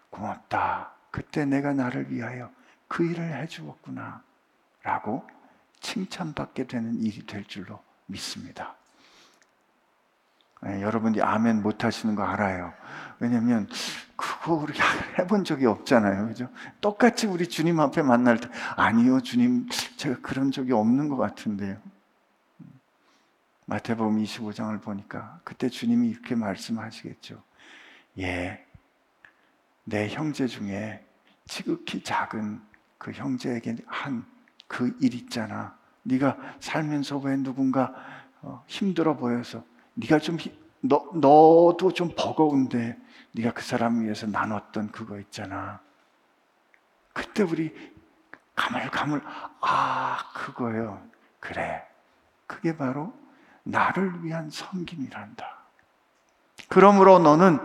고맙다. 0.09 0.93
그때 1.11 1.45
내가 1.45 1.73
나를 1.73 2.09
위하여 2.09 2.49
그 2.87 3.03
일을 3.03 3.33
해 3.33 3.47
주었구나. 3.47 4.23
라고 4.83 5.27
칭찬받게 5.81 6.67
되는 6.67 7.01
일이 7.01 7.25
될 7.25 7.43
줄로 7.45 7.79
믿습니다. 8.05 8.75
네, 10.63 10.81
여러분이 10.81 11.21
아멘 11.21 11.61
못 11.61 11.83
하시는 11.83 12.15
거 12.15 12.23
알아요. 12.23 12.73
왜냐면 13.19 13.67
그거 14.15 14.53
우리 14.53 14.73
해본 15.19 15.43
적이 15.43 15.65
없잖아요. 15.67 16.27
그죠? 16.27 16.49
똑같이 16.81 17.27
우리 17.27 17.47
주님 17.47 17.79
앞에 17.79 18.01
만날 18.01 18.39
때 18.39 18.49
아니요, 18.75 19.21
주님 19.21 19.67
제가 19.97 20.19
그런 20.21 20.51
적이 20.51 20.73
없는 20.73 21.09
것 21.09 21.17
같은데요. 21.17 21.77
마태복음 23.65 24.21
25장을 24.23 24.81
보니까 24.81 25.39
그때 25.43 25.69
주님이 25.69 26.09
이렇게 26.09 26.35
말씀하시겠죠. 26.35 27.41
예, 28.19 28.65
내 29.85 30.09
형제 30.09 30.47
중에 30.47 31.03
지극히 31.45 32.03
작은 32.03 32.61
그 32.97 33.11
형제에게 33.11 33.75
한 33.87 34.25
그 34.67 34.91
일 35.01 35.13
있잖아. 35.13 35.77
네가 36.03 36.37
살면서 36.59 37.19
왜 37.19 37.35
누군가 37.37 37.93
어, 38.41 38.63
힘들어 38.67 39.15
보여서 39.15 39.63
네가 39.95 40.19
좀 40.19 40.37
너, 40.81 41.09
너도 41.13 41.93
좀 41.93 42.11
버거운데 42.15 42.97
네가 43.33 43.51
그 43.53 43.63
사람 43.63 44.03
위해서 44.03 44.27
나눴던 44.27 44.91
그거 44.91 45.19
있잖아. 45.19 45.79
그때 47.13 47.43
우리 47.43 47.73
가물가물 48.55 49.21
아 49.61 50.31
그거요. 50.33 51.01
그래. 51.39 51.83
그게 52.47 52.75
바로 52.75 53.13
나를 53.63 54.23
위한 54.23 54.49
섬김이란다. 54.49 55.57
그러므로 56.69 57.19
너는 57.19 57.59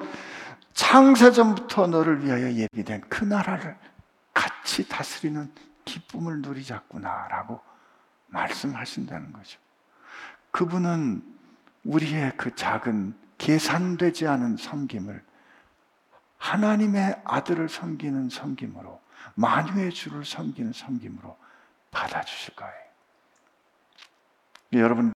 창세전부터 0.72 1.88
너를 1.88 2.24
위하여 2.24 2.52
예비된 2.52 3.02
그 3.08 3.24
나라를 3.24 3.76
같이 4.32 4.88
다스리는 4.88 5.52
기쁨을 5.84 6.40
누리자꾸나라고 6.42 7.60
말씀하신다는 8.26 9.32
거죠. 9.32 9.58
그분은 10.50 11.37
우리의 11.84 12.36
그 12.36 12.54
작은 12.54 13.14
계산되지 13.38 14.26
않은 14.26 14.56
섬김을 14.56 15.22
하나님의 16.38 17.20
아들을 17.24 17.68
섬기는 17.68 18.28
섬김으로 18.28 19.00
만유의 19.34 19.92
주를 19.92 20.24
섬기는 20.24 20.72
섬김으로 20.72 21.36
받아주실 21.90 22.54
거예요. 22.54 22.74
여러분 24.74 25.12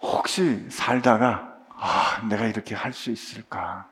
혹시 0.00 0.68
살다가 0.70 1.56
아, 1.68 2.26
내가 2.28 2.46
이렇게 2.46 2.74
할 2.74 2.92
수 2.92 3.10
있을까? 3.10 3.88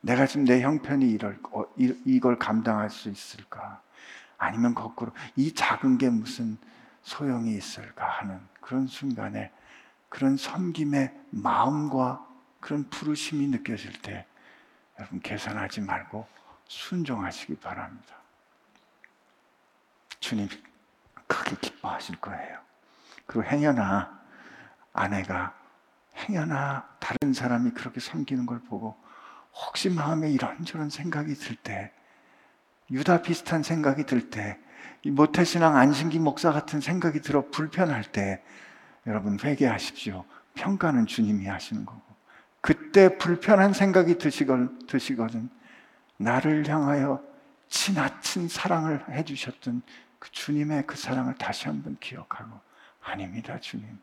내가 0.00 0.26
지금 0.26 0.44
내 0.44 0.60
형편이 0.60 1.08
이럴 1.10 1.38
어, 1.52 1.64
이걸 1.76 2.38
감당할 2.38 2.90
수 2.90 3.08
있을까? 3.08 3.80
아니면 4.36 4.74
거꾸로 4.74 5.12
이 5.36 5.54
작은 5.54 5.98
게 5.98 6.10
무슨 6.10 6.58
소용이 7.02 7.54
있을까 7.54 8.06
하는 8.06 8.40
그런 8.60 8.86
순간에 8.86 9.52
그런 10.12 10.36
섬김의 10.36 11.10
마음과 11.30 12.28
그런 12.60 12.86
부르심이 12.90 13.46
느껴질 13.46 14.02
때 14.02 14.26
여러분 14.98 15.20
계산하지 15.20 15.80
말고 15.80 16.28
순종하시기 16.68 17.56
바랍니다. 17.56 18.16
주님 20.20 20.50
크게 21.26 21.56
기뻐하실 21.62 22.16
거예요. 22.16 22.58
그리고 23.24 23.48
행여나 23.48 24.20
아내가 24.92 25.54
행여나 26.14 26.90
다른 27.00 27.32
사람이 27.32 27.70
그렇게 27.70 27.98
섬기는 27.98 28.44
걸 28.44 28.60
보고 28.60 29.02
혹시 29.54 29.88
마음에 29.88 30.30
이런저런 30.30 30.90
생각이 30.90 31.32
들 31.36 31.56
때, 31.56 31.90
유다 32.90 33.22
비슷한 33.22 33.62
생각이 33.62 34.04
들 34.04 34.28
때, 34.28 34.58
이 35.04 35.10
모태신앙 35.10 35.74
안신기 35.74 36.18
목사 36.18 36.52
같은 36.52 36.82
생각이 36.82 37.22
들어 37.22 37.48
불편할 37.50 38.04
때, 38.12 38.42
여러분 39.06 39.38
회개하십시오. 39.42 40.24
평가는 40.54 41.06
주님이 41.06 41.46
하시는 41.46 41.84
거고. 41.84 42.00
그때 42.60 43.18
불편한 43.18 43.72
생각이 43.72 44.18
드시거든, 44.18 44.86
드시거든. 44.86 45.50
나를 46.16 46.68
향하여 46.68 47.22
지나친 47.68 48.48
사랑을 48.48 49.04
해주셨던 49.08 49.82
그 50.18 50.30
주님의 50.30 50.86
그 50.86 50.96
사랑을 50.96 51.34
다시 51.34 51.66
한번 51.66 51.96
기억하고, 51.98 52.60
아닙니다, 53.02 53.58
주님. 53.58 53.98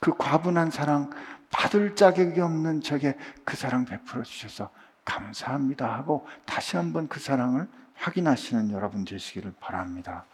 그 0.00 0.16
과분한 0.16 0.70
사랑, 0.70 1.10
받을 1.50 1.96
자격이 1.96 2.40
없는 2.40 2.80
적에 2.80 3.16
그 3.44 3.56
사랑 3.56 3.84
베풀어 3.84 4.22
주셔서 4.22 4.70
감사합니다 5.04 5.92
하고 5.92 6.26
다시 6.44 6.76
한번 6.76 7.08
그 7.08 7.18
사랑을 7.18 7.68
확인하시는 8.02 8.72
여러분 8.72 9.04
되시기를 9.04 9.54
바랍니다. 9.60 10.24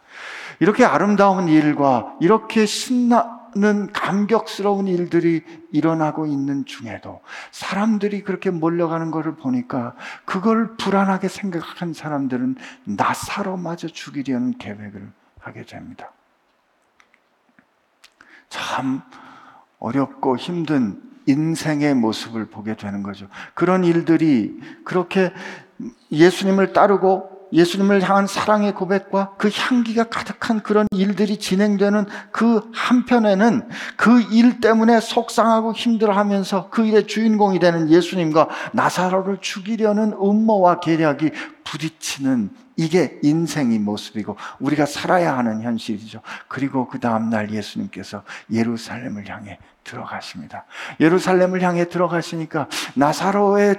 이렇게 0.59 0.83
아름다운 0.83 1.47
일과 1.47 2.15
이렇게 2.19 2.65
신나는 2.65 3.93
감격스러운 3.93 4.87
일들이 4.87 5.43
일어나고 5.71 6.25
있는 6.25 6.65
중에도 6.65 7.21
사람들이 7.51 8.23
그렇게 8.23 8.49
몰려가는 8.49 9.11
것을 9.11 9.35
보니까 9.35 9.95
그걸 10.25 10.75
불안하게 10.77 11.27
생각한 11.27 11.93
사람들은 11.93 12.55
나사로마저 12.85 13.87
죽이려는 13.87 14.57
계획을 14.57 15.11
하게 15.39 15.63
됩니다. 15.63 16.11
참 18.49 19.03
어렵고 19.77 20.37
힘든 20.37 21.01
인생의 21.27 21.93
모습을 21.93 22.47
보게 22.47 22.75
되는 22.75 23.03
거죠. 23.03 23.27
그런 23.53 23.83
일들이 23.83 24.59
그렇게 24.83 25.31
예수님을 26.11 26.73
따르고 26.73 27.38
예수님을 27.51 28.07
향한 28.07 28.27
사랑의 28.27 28.73
고백과 28.73 29.33
그 29.37 29.49
향기가 29.53 30.05
가득한 30.05 30.61
그런 30.61 30.87
일들이 30.91 31.37
진행되는 31.37 32.05
그 32.31 32.61
한편에는 32.73 33.67
그 33.97 34.29
일 34.31 34.61
때문에 34.61 34.99
속상하고 34.99 35.73
힘들어하면서 35.73 36.69
그 36.69 36.85
일의 36.85 37.07
주인공이 37.07 37.59
되는 37.59 37.89
예수님과 37.89 38.49
나사로를 38.73 39.39
죽이려는 39.41 40.13
음모와 40.13 40.79
계략이 40.79 41.31
부딪히는 41.63 42.51
이게 42.77 43.19
인생의 43.23 43.79
모습이고 43.79 44.37
우리가 44.59 44.85
살아야 44.85 45.37
하는 45.37 45.61
현실이죠. 45.61 46.21
그리고 46.47 46.87
그 46.87 46.99
다음날 46.99 47.51
예수님께서 47.51 48.23
예루살렘을 48.51 49.27
향해 49.29 49.59
들어가십니다. 49.89 50.65
예루살렘을 50.99 51.61
향해 51.61 51.89
들어가시니까 51.89 52.67
나사로의 52.93 53.75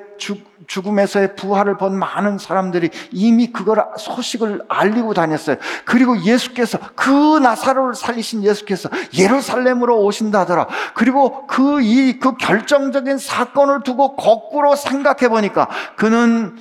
죽음에서의 0.67 1.37
부활을 1.37 1.77
본 1.77 1.99
많은 1.99 2.39
사람들이 2.39 2.91
이미 3.13 3.53
그걸 3.53 3.85
소식을 3.97 4.63
알리고 4.69 5.15
다녔어요. 5.15 5.57
그리고 5.85 6.21
예수께서 6.23 6.79
그 6.95 7.39
나사로를 7.39 7.95
살리신 7.95 8.43
예수께서 8.45 8.89
예루살렘으로 9.17 10.03
오신다더라. 10.03 10.67
그리고 10.95 11.47
그 11.47 11.81
이그 11.81 12.37
결정적인 12.37 13.19
사건을 13.19 13.83
두고 13.83 14.17
거꾸로 14.17 14.77
생각해 14.77 15.29
보니까 15.29 15.69
그는 15.97 16.57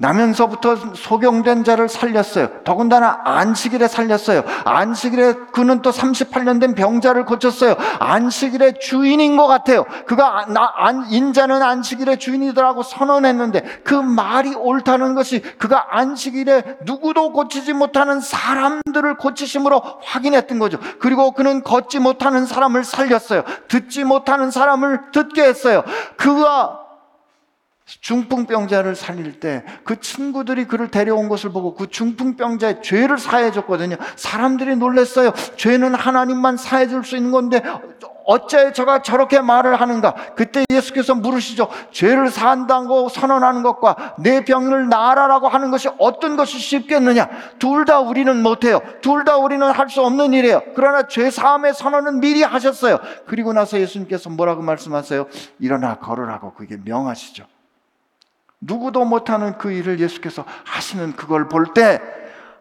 나면서부터 0.00 0.76
소경된 0.94 1.62
자를 1.62 1.88
살렸어요. 1.88 2.48
더군다나 2.64 3.20
안식일에 3.24 3.86
살렸어요. 3.86 4.42
안식일에 4.64 5.34
그는 5.52 5.82
또 5.82 5.90
38년 5.90 6.58
된 6.58 6.74
병자를 6.74 7.26
고쳤어요. 7.26 7.76
안식일의 7.98 8.80
주인인 8.80 9.36
것 9.36 9.46
같아요. 9.46 9.84
그가 10.06 10.46
나, 10.48 10.72
안, 10.74 11.06
인자는 11.10 11.62
안식일의 11.62 12.18
주인이더라고 12.18 12.82
선언했는데 12.82 13.82
그 13.84 13.94
말이 13.94 14.54
옳다는 14.54 15.14
것이 15.14 15.42
그가 15.58 15.88
안식일에 15.90 16.78
누구도 16.86 17.32
고치지 17.32 17.74
못하는 17.74 18.20
사람들을 18.20 19.18
고치심으로 19.18 19.82
확인했던 20.02 20.58
거죠. 20.58 20.78
그리고 20.98 21.32
그는 21.32 21.62
걷지 21.62 21.98
못하는 21.98 22.46
사람을 22.46 22.84
살렸어요. 22.84 23.42
듣지 23.68 24.04
못하는 24.04 24.50
사람을 24.50 25.12
듣게 25.12 25.42
했어요. 25.42 25.84
그가 26.16 26.79
중풍병자를 28.00 28.94
살릴 28.94 29.40
때 29.40 29.64
그 29.84 29.98
친구들이 30.00 30.66
그를 30.66 30.90
데려온 30.90 31.28
것을 31.28 31.50
보고 31.50 31.74
그 31.74 31.88
중풍병자의 31.88 32.82
죄를 32.82 33.18
사해 33.18 33.50
줬거든요. 33.50 33.96
사람들이 34.16 34.76
놀랐어요. 34.76 35.32
죄는 35.56 35.94
하나님만 35.94 36.56
사해 36.56 36.86
줄 36.88 37.02
수 37.04 37.16
있는 37.16 37.30
건데 37.30 37.62
어째 38.26 38.72
저가 38.72 39.02
저렇게 39.02 39.40
말을 39.40 39.80
하는가? 39.80 40.14
그때 40.36 40.64
예수께서 40.70 41.14
물으시죠. 41.14 41.68
죄를 41.90 42.28
사한다고 42.30 43.08
선언하는 43.08 43.62
것과 43.62 44.14
내 44.18 44.44
병을 44.44 44.88
나아라라고 44.88 45.48
하는 45.48 45.70
것이 45.70 45.88
어떤 45.98 46.36
것이 46.36 46.58
쉽겠느냐? 46.58 47.28
둘 47.58 47.84
다 47.86 47.98
우리는 48.00 48.42
못해요. 48.42 48.80
둘 49.00 49.24
다 49.24 49.36
우리는 49.38 49.66
할 49.68 49.88
수 49.88 50.02
없는 50.02 50.32
일이에요. 50.34 50.62
그러나 50.76 51.08
죄 51.08 51.30
사함의 51.30 51.74
선언은 51.74 52.20
미리 52.20 52.42
하셨어요. 52.42 52.98
그리고 53.26 53.52
나서 53.52 53.80
예수님께서 53.80 54.30
뭐라고 54.30 54.62
말씀하세요? 54.62 55.26
일어나 55.58 55.96
걸으라고 55.98 56.52
그게 56.52 56.76
명하시죠. 56.84 57.44
누구도 58.60 59.04
못하는 59.04 59.56
그 59.58 59.72
일을 59.72 60.00
예수께서 60.00 60.44
하시는 60.64 61.14
그걸 61.16 61.48
볼 61.48 61.72
때, 61.74 62.00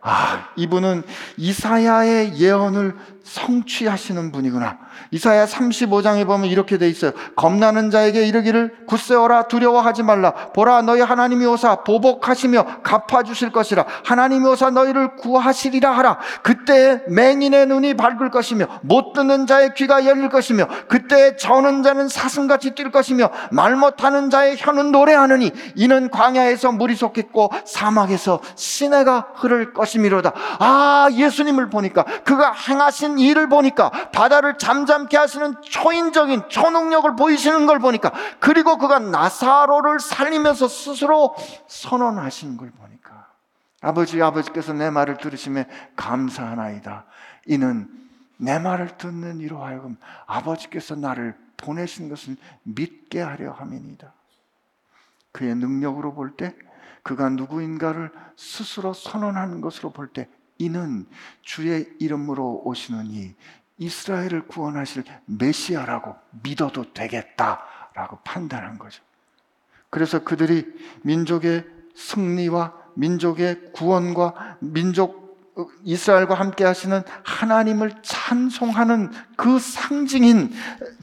아, 0.02 0.50
이분은 0.56 1.04
이사야의 1.38 2.40
예언을 2.40 2.96
성취하시는 3.30 4.32
분이구나. 4.32 4.78
이사야 5.12 5.46
35장에 5.46 6.26
보면 6.26 6.50
이렇게 6.50 6.78
돼 6.78 6.90
있어요. 6.90 7.12
겁나는 7.36 7.92
자에게 7.92 8.26
이르기를 8.26 8.86
굳세어라 8.88 9.44
두려워하지 9.44 10.04
말라. 10.04 10.34
보라 10.54 10.82
너희 10.82 11.02
하나님이 11.02 11.46
오사 11.46 11.84
보복하시며 11.84 12.82
갚아 12.82 13.24
주실 13.24 13.52
것이라. 13.52 13.86
하나님이 14.04 14.48
오사 14.48 14.72
너희를 14.72 15.16
구하시리라 15.18 15.92
하라. 15.92 16.18
그때 16.42 17.04
맹인의 17.08 17.68
눈이 17.68 17.94
밝을 17.96 18.32
것이며 18.32 18.66
못 18.82 19.14
듣는 19.14 19.46
자의 19.46 19.74
귀가 19.76 20.06
열릴 20.06 20.30
것이며 20.30 20.68
그때 20.88 21.36
저는 21.36 21.84
자는 21.84 22.08
사슴같이 22.10 22.74
뛸 22.74 22.92
것이며 22.92 23.30
말 23.52 23.76
못하는 23.76 24.30
자의 24.30 24.56
혀는 24.58 24.92
노래하느니 24.92 25.52
이는 25.76 26.10
광야에서 26.10 26.72
물이 26.72 26.96
솟겠고 26.96 27.52
사막에서 27.66 28.40
시내가 28.56 29.28
흐를 29.36 29.74
것이미로다. 29.74 30.34
아 30.60 31.08
예수님을 31.12 31.70
보니까 31.70 32.04
그가 32.24 32.54
행하신 32.54 33.19
일을 33.20 33.50
보니까 33.50 33.90
바다를 34.12 34.58
잠잠케 34.58 35.18
하시는 35.18 35.62
초인적인 35.62 36.50
초능력을 36.50 37.16
보이시는 37.16 37.66
걸 37.68 37.80
보니까 37.80 38.12
그리고 38.40 38.78
그가 38.78 39.00
나사로를 39.00 40.00
살리면서 40.00 40.68
스스로 40.68 41.36
선언하시는 41.68 42.58
걸 42.58 42.72
보니까 42.72 43.28
아버지 43.82 44.22
아버지께서 44.22 44.74
내 44.74 44.90
말을 44.90 45.18
들으시면 45.18 45.66
감사하나이다. 45.96 47.06
이는 47.46 47.88
내 48.38 48.60
말을 48.60 48.98
듣는 48.98 49.40
이로 49.42 49.64
하여금 49.64 49.98
아버지께서 50.26 50.96
나를 50.96 51.36
보내신 51.58 52.10
것을 52.10 52.38
믿게 52.64 53.22
하려 53.22 53.52
함이니다. 53.52 54.14
그의 55.32 55.56
능력으로 55.56 56.14
볼 56.14 56.36
때 56.38 56.56
그가 57.04 57.30
누구인가를 57.30 58.12
스스로 58.36 58.94
선언하는 58.94 59.62
것으로 59.62 59.92
볼 59.92 60.08
때 60.14 60.28
이는 60.60 61.08
주의 61.42 61.90
이름으로 62.00 62.62
오시느니 62.66 63.34
이스라엘을 63.78 64.48
구원하실 64.48 65.04
메시아라고 65.26 66.16
믿어도 66.44 66.94
되겠다라고 66.94 68.20
판단한 68.24 68.78
거죠. 68.78 69.02
그래서 69.90 70.24
그들이 70.24 70.66
민족의 71.02 71.66
승리와 71.96 72.74
민족의 72.96 73.72
구원과 73.72 74.58
민족 74.60 75.19
이스라엘과 75.84 76.36
함께 76.36 76.64
하시는 76.64 77.02
하나님을 77.24 77.94
찬송하는 78.02 79.12
그 79.36 79.60
상징인 79.60 80.52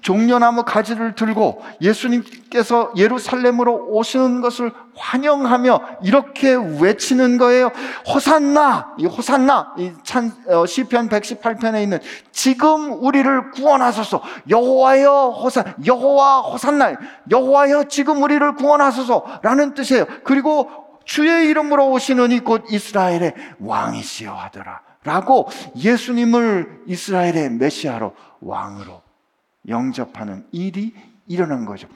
종려나무 0.03 0.65
가지를 0.65 1.15
들고 1.15 1.65
예수님께서 1.81 2.93
예루살렘으로 2.97 3.89
오시는 3.89 4.41
것을 4.41 4.73
환영하며 4.95 5.81
이렇게 6.03 6.55
외치는 6.55 7.39
거예요. 7.39 7.71
호산나, 8.07 8.95
이 8.99 9.07
호산나, 9.07 9.75
이 9.79 9.93
찬, 10.05 10.33
어, 10.49 10.65
시편 10.65 11.09
118편에 11.09 11.83
있는 11.83 11.99
지금 12.33 12.93
우리를 12.93 13.51
구원하소서. 13.51 14.23
여호와여 14.49 15.39
호산, 15.43 15.75
여호와 15.85 16.41
호산나, 16.43 16.95
여호와여 17.31 17.85
지금 17.89 18.23
우리를 18.23 18.55
구원하소서라는 18.55 19.75
뜻이에요. 19.75 20.07
그리고 20.25 20.86
주의 21.07 21.49
이름으로 21.49 21.91
오시는 21.93 22.33
이 22.33 22.41
곧 22.41 22.65
이스라엘의 22.71 23.35
왕이시여 23.61 24.35
하더라. 24.35 24.83
라고 25.05 25.49
예수님을 25.77 26.83
이스라엘의 26.87 27.51
메시아로 27.53 28.15
왕으로 28.41 29.03
영접하는 29.69 30.47
일이 30.53 30.93
일어난 31.29 31.65
거죠. 31.65 31.89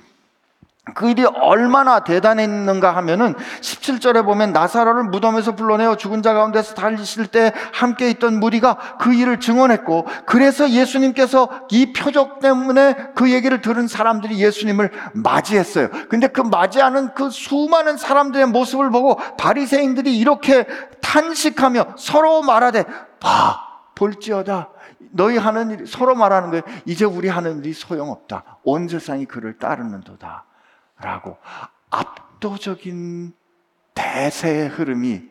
그 0.95 1.11
일이 1.11 1.25
얼마나 1.25 2.01
대단했는가 2.01 2.97
하면은 2.97 3.35
17절에 3.61 4.25
보면 4.25 4.53
나사로를 4.53 5.05
무덤에서 5.05 5.55
불러내어 5.55 5.97
죽은 5.97 6.23
자 6.23 6.33
가운데서 6.33 6.75
달리실 6.75 7.27
때 7.27 7.53
함께 7.73 8.09
있던 8.11 8.41
무리가 8.41 8.97
그 8.99 9.13
일을 9.13 9.41
증언했고 9.41 10.07
그래서 10.25 10.71
예수님께서 10.71 11.49
이 11.71 11.93
표적 11.93 12.41
때문에 12.41 13.13
그 13.15 13.31
얘기를 13.31 13.61
들은 13.61 13.89
사람들이 13.89 14.43
예수님을 14.43 14.91
맞이했어요. 15.13 15.91
근데 16.09 16.29
그 16.29 16.41
맞이하는 16.41 17.15
그 17.15 17.29
수많은 17.29 17.99
사람들의 17.99 18.47
모습을 18.47 18.91
보고 18.91 19.17
바리새인들이 19.37 20.19
이렇게 20.19 20.67
탄식하며 21.03 21.95
서로 21.97 22.43
말하되 22.43 22.85
봐 23.21 23.71
볼지어다. 23.95 24.71
너희 25.13 25.37
하는 25.37 25.71
일, 25.71 25.87
서로 25.87 26.15
말하는 26.15 26.51
거예요. 26.51 26.63
이제 26.87 27.05
우리 27.05 27.29
하는 27.29 27.59
일이 27.59 27.75
소용없다. 27.75 28.61
온 28.63 28.89
세상이 28.89 29.27
그를 29.27 29.59
따르는도다. 29.59 30.45
라고 31.01 31.39
압도적인 31.91 33.33
대세의 33.95 34.69
흐름이 34.69 35.29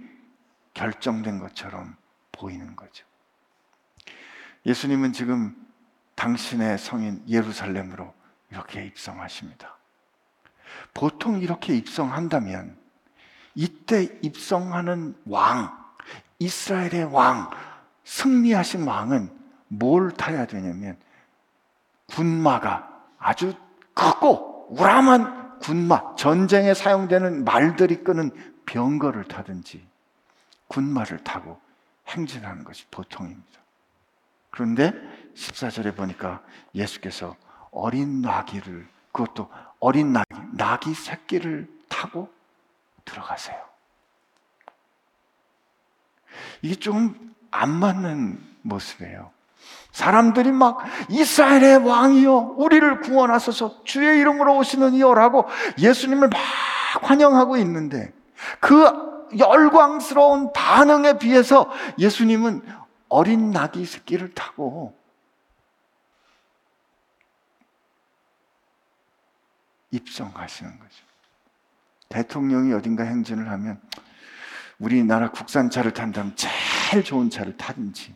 결정된 0.74 1.40
것처럼 1.40 1.96
보이는 2.32 2.76
거죠. 2.76 3.06
예수님은 4.66 5.14
지금 5.14 5.56
당신의 6.16 6.78
성인 6.78 7.24
예루살렘으로 7.28 8.14
이렇게 8.52 8.86
입성하십니다. 8.86 9.78
보통 10.94 11.40
이렇게 11.40 11.76
입성한다면 11.76 12.78
이때 13.56 14.04
입성하는 14.22 15.16
왕, 15.26 15.78
이스라엘의 16.40 17.06
왕, 17.06 17.50
승리하신 18.04 18.84
왕은 18.84 19.30
뭘 19.68 20.12
타야 20.12 20.46
되냐면 20.46 20.98
군마가 22.08 22.90
아주 23.20 23.54
크고 23.94 24.68
우람한 24.72 25.39
군마, 25.62 26.16
전쟁에 26.16 26.74
사용되는 26.74 27.44
말들이 27.44 28.04
끄는 28.04 28.32
병거를 28.66 29.26
타든지 29.26 29.86
군마를 30.68 31.24
타고 31.24 31.60
행진하는 32.08 32.64
것이 32.64 32.86
보통입니다. 32.92 33.60
그런데 34.52 34.94
14절에 35.36 35.96
보니까 35.96 36.42
예수께서 36.74 37.36
어린 37.72 38.22
나귀를 38.22 38.88
그것도 39.12 39.50
어린 39.80 40.14
나귀, 40.14 40.36
나귀 40.54 40.94
새끼를 40.94 41.68
타고 41.88 42.32
들어가세요. 43.06 43.58
이게 46.62 46.76
좀 46.76 47.30
안 47.52 47.72
맞는 47.72 48.40
모습이에요. 48.62 49.32
사람들이 49.92 50.52
막 50.52 50.80
이스라엘의 51.10 51.78
왕이여 51.86 52.56
우리를 52.58 53.02
구원하소서 53.02 53.84
주의 53.84 54.20
이름으로 54.20 54.58
오시는 54.58 54.94
이여라고 54.94 55.46
예수님을 55.78 56.30
막 56.30 56.40
환영하고 57.02 57.58
있는데 57.58 58.14
그 58.60 59.10
열광스러운 59.38 60.54
반응에 60.54 61.18
비해서 61.18 61.70
예수님은 61.98 62.62
어린 63.10 63.52
나귀 63.52 63.86
새끼를 63.86 64.34
타고 64.34 64.96
입성하시는 69.92 70.72
거죠. 70.80 71.04
대통령이 72.10 72.74
어딘가 72.74 73.04
행진을 73.04 73.50
하면 73.50 73.82
우리나라 74.80 75.30
국산차를 75.32 75.94
탄다면 75.94 76.36
제일 76.36 77.04
좋은 77.04 77.30
차를 77.30 77.58
타든지 77.58 78.16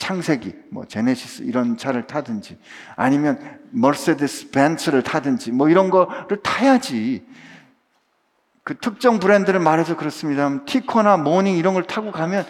창세기, 0.00 0.54
뭐 0.70 0.86
제네시스 0.86 1.42
이런 1.42 1.76
차를 1.76 2.06
타든지 2.06 2.58
아니면 2.96 3.60
머세데스 3.70 4.50
벤츠를 4.50 5.02
타든지 5.02 5.52
뭐 5.52 5.68
이런 5.68 5.90
거를 5.90 6.42
타야지 6.42 7.24
그 8.64 8.78
특정 8.78 9.20
브랜드를 9.20 9.60
말해서 9.60 9.96
그렇습니다. 9.96 10.64
티코나 10.64 11.18
모닝 11.18 11.56
이런 11.56 11.74
걸 11.74 11.84
타고 11.84 12.10
가면 12.12 12.46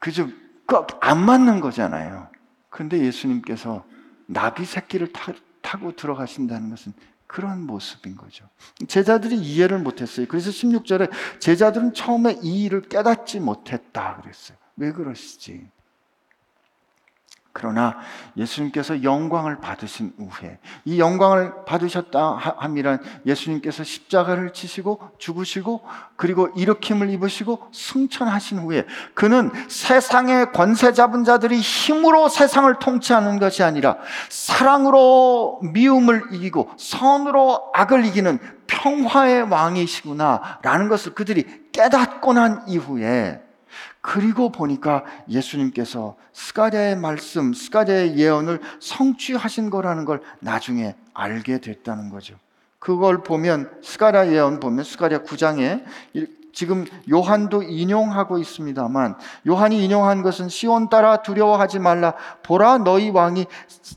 그저 0.00 0.28
안 1.00 1.24
맞는 1.24 1.60
거잖아요. 1.60 2.28
그런데 2.70 2.98
예수님께서 2.98 3.84
나귀 4.26 4.64
새끼를 4.64 5.12
타, 5.12 5.32
타고 5.60 5.94
들어가신다는 5.94 6.70
것은 6.70 6.92
그런 7.28 7.62
모습인 7.62 8.16
거죠. 8.16 8.48
제자들이 8.88 9.36
이해를 9.36 9.78
못했어요. 9.78 10.26
그래서 10.28 10.50
16절에 10.50 11.08
제자들은 11.38 11.94
처음에 11.94 12.40
이 12.42 12.64
일을 12.64 12.82
깨닫지 12.82 13.38
못했다 13.38 14.16
그랬어요. 14.20 14.58
왜 14.76 14.92
그러시지? 14.92 15.70
그러나 17.54 17.96
예수님께서 18.36 19.02
영광을 19.02 19.60
받으신 19.60 20.14
후에 20.18 20.58
이 20.86 20.98
영광을 20.98 21.64
받으셨다 21.66 22.36
함이란 22.56 23.02
예수님께서 23.26 23.84
십자가를 23.84 24.54
치시고 24.54 25.10
죽으시고 25.18 25.82
그리고 26.16 26.48
일으킴을 26.56 27.10
입으시고 27.10 27.68
승천하신 27.70 28.60
후에 28.60 28.86
그는 29.12 29.50
세상의 29.68 30.52
권세 30.52 30.94
잡은 30.94 31.24
자들이 31.24 31.60
힘으로 31.60 32.30
세상을 32.30 32.74
통치하는 32.78 33.38
것이 33.38 33.62
아니라 33.62 33.98
사랑으로 34.30 35.60
미움을 35.62 36.28
이기고 36.32 36.70
선으로 36.78 37.70
악을 37.74 38.06
이기는 38.06 38.38
평화의 38.66 39.42
왕이시구나라는 39.42 40.88
것을 40.88 41.14
그들이 41.14 41.70
깨닫고 41.72 42.32
난 42.32 42.64
이후에 42.66 43.51
그리고 44.02 44.50
보니까 44.50 45.04
예수님께서 45.28 46.16
스가랴의 46.32 46.96
말씀, 46.96 47.54
스가랴의 47.54 48.18
예언을 48.18 48.60
성취하신 48.80 49.70
거라는 49.70 50.04
걸 50.04 50.20
나중에 50.40 50.96
알게 51.14 51.58
됐다는 51.58 52.10
거죠. 52.10 52.36
그걸 52.80 53.22
보면 53.22 53.70
스가랴 53.80 54.32
예언 54.32 54.58
보면 54.58 54.84
스가랴 54.84 55.22
9장에 55.22 55.84
지금 56.52 56.84
요한도 57.10 57.62
인용하고 57.62 58.38
있습니다만 58.38 59.16
요한이 59.46 59.84
인용한 59.84 60.22
것은 60.22 60.48
시온 60.48 60.88
딸아 60.88 61.22
두려워하지 61.22 61.78
말라 61.78 62.14
보라 62.42 62.78
너희 62.78 63.10
왕이 63.10 63.46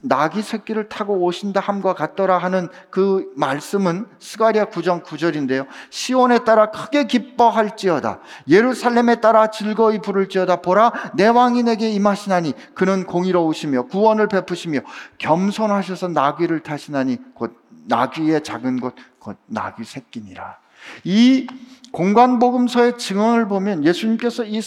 나귀 0.01 0.41
새끼를 0.41 0.89
타고 0.89 1.23
오신다 1.23 1.59
함과 1.59 1.93
같더라 1.93 2.37
하는 2.37 2.69
그 2.89 3.31
말씀은 3.35 4.07
스가랴 4.19 4.65
9장 4.65 5.03
9절인데요. 5.03 5.67
시온의 5.89 6.39
딸아 6.39 6.71
크게 6.71 7.07
기뻐할지어다 7.07 8.19
예루살렘에 8.47 9.15
따라 9.21 9.47
즐거이 9.47 9.99
부를지어다 9.99 10.61
보라 10.61 10.91
내 11.15 11.27
왕이 11.27 11.63
내게 11.63 11.89
임하시나니 11.89 12.53
그는 12.73 13.05
공의로우시며 13.05 13.83
구원을 13.83 14.27
베푸시며 14.27 14.79
겸손하셔서 15.17 16.09
나귀를 16.09 16.61
타시나니 16.61 17.17
곧 17.33 17.57
나귀의 17.87 18.43
작은 18.43 18.79
것 18.79 18.93
곧 19.25 19.37
나귀 19.47 19.83
새끼니라. 19.83 20.59
이 21.03 21.47
공관복음서의 21.91 22.97
증언을 22.97 23.47
보면 23.47 23.85
예수님께서 23.85 24.43
이 24.43 24.61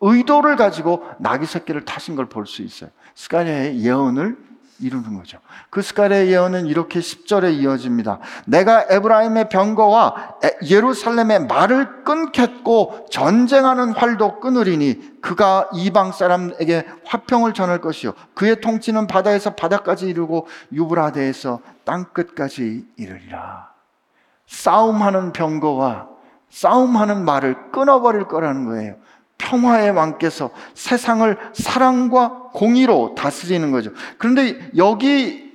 의도를 0.00 0.56
가지고 0.56 1.04
나귀 1.18 1.46
새끼를 1.46 1.84
타신 1.84 2.16
걸 2.16 2.26
볼 2.26 2.46
수 2.46 2.62
있어요. 2.62 2.90
스가랴의 3.14 3.80
예언을 3.80 4.36
이루는 4.78 5.14
거죠. 5.14 5.38
그 5.70 5.80
스가랴의 5.80 6.30
예언은 6.30 6.66
이렇게 6.66 7.00
10절에 7.00 7.54
이어집니다. 7.60 8.18
내가 8.44 8.84
에브라임의 8.90 9.48
병거와 9.48 10.34
예루살렘의 10.68 11.46
말을 11.46 12.04
끊겠고 12.04 13.06
전쟁하는 13.10 13.92
활도 13.92 14.40
끊으리니 14.40 15.22
그가 15.22 15.70
이방 15.72 16.12
사람에게 16.12 16.86
화평을 17.06 17.54
전할 17.54 17.80
것이요 17.80 18.12
그의 18.34 18.60
통치는 18.60 19.06
바다에서 19.06 19.54
바다까지 19.54 20.08
이르고 20.08 20.46
유브라데에서 20.74 21.60
땅 21.84 22.04
끝까지 22.12 22.84
이르리라. 22.98 23.75
싸움하는 24.46 25.32
병거와 25.32 26.08
싸움하는 26.50 27.24
말을 27.24 27.70
끊어버릴 27.72 28.24
거라는 28.28 28.64
거예요. 28.66 28.94
평화의 29.38 29.90
왕께서 29.90 30.50
세상을 30.74 31.36
사랑과 31.52 32.44
공의로 32.54 33.14
다스리는 33.14 33.70
거죠. 33.70 33.90
그런데 34.18 34.58
여기 34.76 35.46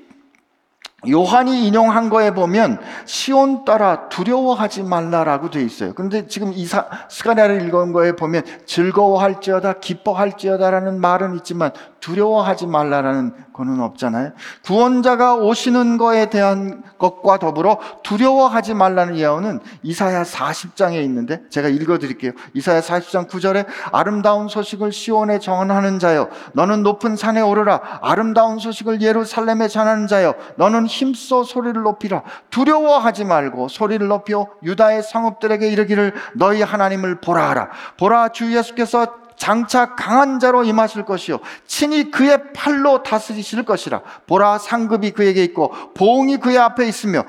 요한이 1.09 1.65
인용한 1.65 2.09
거에 2.11 2.31
보면 2.31 2.79
시온 3.05 3.65
따라 3.65 4.07
두려워하지 4.09 4.83
말라라고 4.83 5.49
돼 5.49 5.63
있어요. 5.63 5.93
그런데 5.95 6.27
지금 6.27 6.53
이 6.53 6.67
사 6.67 6.85
스가랴를 7.09 7.63
읽은 7.65 7.91
거에 7.91 8.11
보면 8.15 8.43
즐거워할지어다 8.67 9.79
기뻐할지어다라는 9.79 11.01
말은 11.01 11.35
있지만 11.37 11.71
두려워하지 12.02 12.68
말라라는 12.68 13.34
거는 13.54 13.80
없잖아요. 13.80 14.32
구원자가 14.66 15.36
오시는 15.36 15.97
거에 15.97 16.30
대한 16.30 16.84
것과 16.97 17.38
더불어 17.38 17.80
두려워하지 18.04 18.74
말라는 18.74 19.18
예언은 19.18 19.60
이사야 19.84 20.24
40장에 20.24 21.02
있는데 21.04 21.41
제가 21.49 21.70
읽어 21.70 21.99
드릴게요. 21.99 22.32
이사야 22.54 22.82
40장 22.82 23.30
9절에 23.30 23.66
아름다운 23.91 24.47
소식을 24.47 24.91
시온에 24.91 25.39
전하는 25.39 25.99
자여 25.99 26.30
너는 26.54 26.84
높은 26.84 27.16
산에 27.16 27.39
오르라 27.41 27.99
아름다운 28.02 28.60
소식을 28.60 29.02
예루살렘에 29.02 29.68
전하는 29.68 30.08
자여 30.08 30.34
너는 30.58 30.88
힘써 30.88 31.43
소리를 31.43 31.82
높이라 31.82 32.24
두려워하지 32.49 33.26
말고 33.26 33.68
소리를 33.68 34.06
높여 34.08 34.47
유다의 34.64 35.04
성읍들에게 35.04 35.70
이르기를 35.70 36.14
너희 36.36 36.62
하나님을 36.62 37.22
보라 37.22 37.49
하라 37.49 37.70
보라 37.97 38.30
주 38.30 38.56
예수께서 38.56 39.20
장차 39.41 39.95
강한 39.95 40.39
자로 40.39 40.63
임하실 40.63 41.03
것이요. 41.03 41.39
친히 41.65 42.11
그의 42.11 42.53
팔로 42.53 43.01
다스리실 43.01 43.63
것이라. 43.63 44.03
보라 44.27 44.59
상급이 44.59 45.09
그에게 45.09 45.43
있고 45.45 45.73
보응이 45.95 46.37
그의 46.37 46.59
앞에 46.59 46.87
있으며 46.87 47.23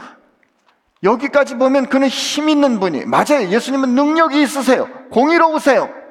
여기까지 1.03 1.55
보면 1.55 1.89
그는 1.89 2.09
힘 2.09 2.51
있는 2.51 2.81
분이 2.81 3.07
맞아요. 3.07 3.49
예수님은 3.49 3.95
능력이 3.95 4.43
있으세요. 4.43 4.91
공의로우세요 5.11 6.02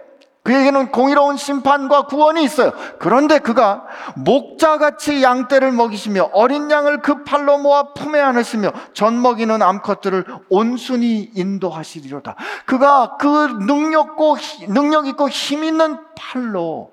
그에게는 0.43 0.91
공의로운 0.91 1.37
심판과 1.37 2.07
구원이 2.07 2.43
있어요. 2.43 2.71
그런데 2.97 3.37
그가 3.37 3.85
목자같이 4.15 5.21
양떼를 5.21 5.71
먹이시며 5.71 6.31
어린 6.33 6.71
양을 6.71 7.01
그 7.01 7.23
팔로 7.23 7.59
모아 7.59 7.93
품에 7.93 8.19
안으시며 8.19 8.71
전 8.93 9.21
먹이는 9.21 9.61
암컷들을 9.61 10.25
온순히 10.49 11.29
인도하시리로다. 11.35 12.35
그가 12.65 13.17
그 13.17 13.27
능력고 13.27 14.37
능력 14.69 15.05
있고 15.07 15.29
힘 15.29 15.63
있는 15.63 15.99
팔로 16.15 16.91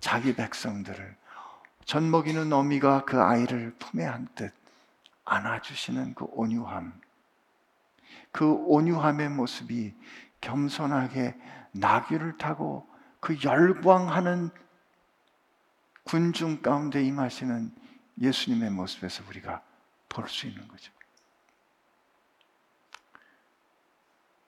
자기 0.00 0.34
백성들을 0.34 1.16
전 1.84 2.10
먹이는 2.10 2.52
어미가 2.52 3.04
그 3.04 3.22
아이를 3.22 3.74
품에 3.78 4.04
안듯 4.06 4.52
안아주시는 5.24 6.14
그 6.14 6.26
온유함, 6.30 6.92
그 8.32 8.50
온유함의 8.66 9.28
모습이 9.30 9.94
겸손하게 10.40 11.36
나귀를 11.72 12.38
타고 12.38 12.87
그 13.20 13.36
열광하는 13.42 14.50
군중 16.04 16.62
가운데 16.62 17.02
임하시는 17.02 17.74
예수님의 18.20 18.70
모습에서 18.70 19.22
우리가 19.28 19.62
볼 20.08 20.28
수 20.28 20.46
있는 20.46 20.66
거죠. 20.66 20.92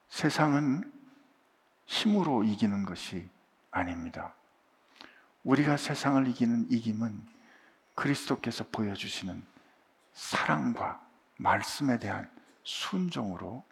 세상은 0.08 0.90
힘으로 1.86 2.44
이기는 2.44 2.84
것이 2.84 3.28
아닙니다. 3.70 4.34
우리가 5.44 5.76
세상을 5.76 6.26
이기는 6.28 6.66
이김은 6.70 7.26
그리스도께서 7.94 8.64
보여주시는 8.70 9.44
사랑과 10.12 11.00
말씀에 11.36 11.98
대한 11.98 12.30
순종으로 12.64 13.64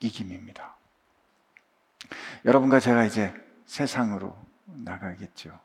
이김입니다. 0.00 0.76
여러분과 2.44 2.80
제가 2.80 3.04
이제 3.04 3.34
세상으로 3.68 4.34
나가겠죠. 4.64 5.58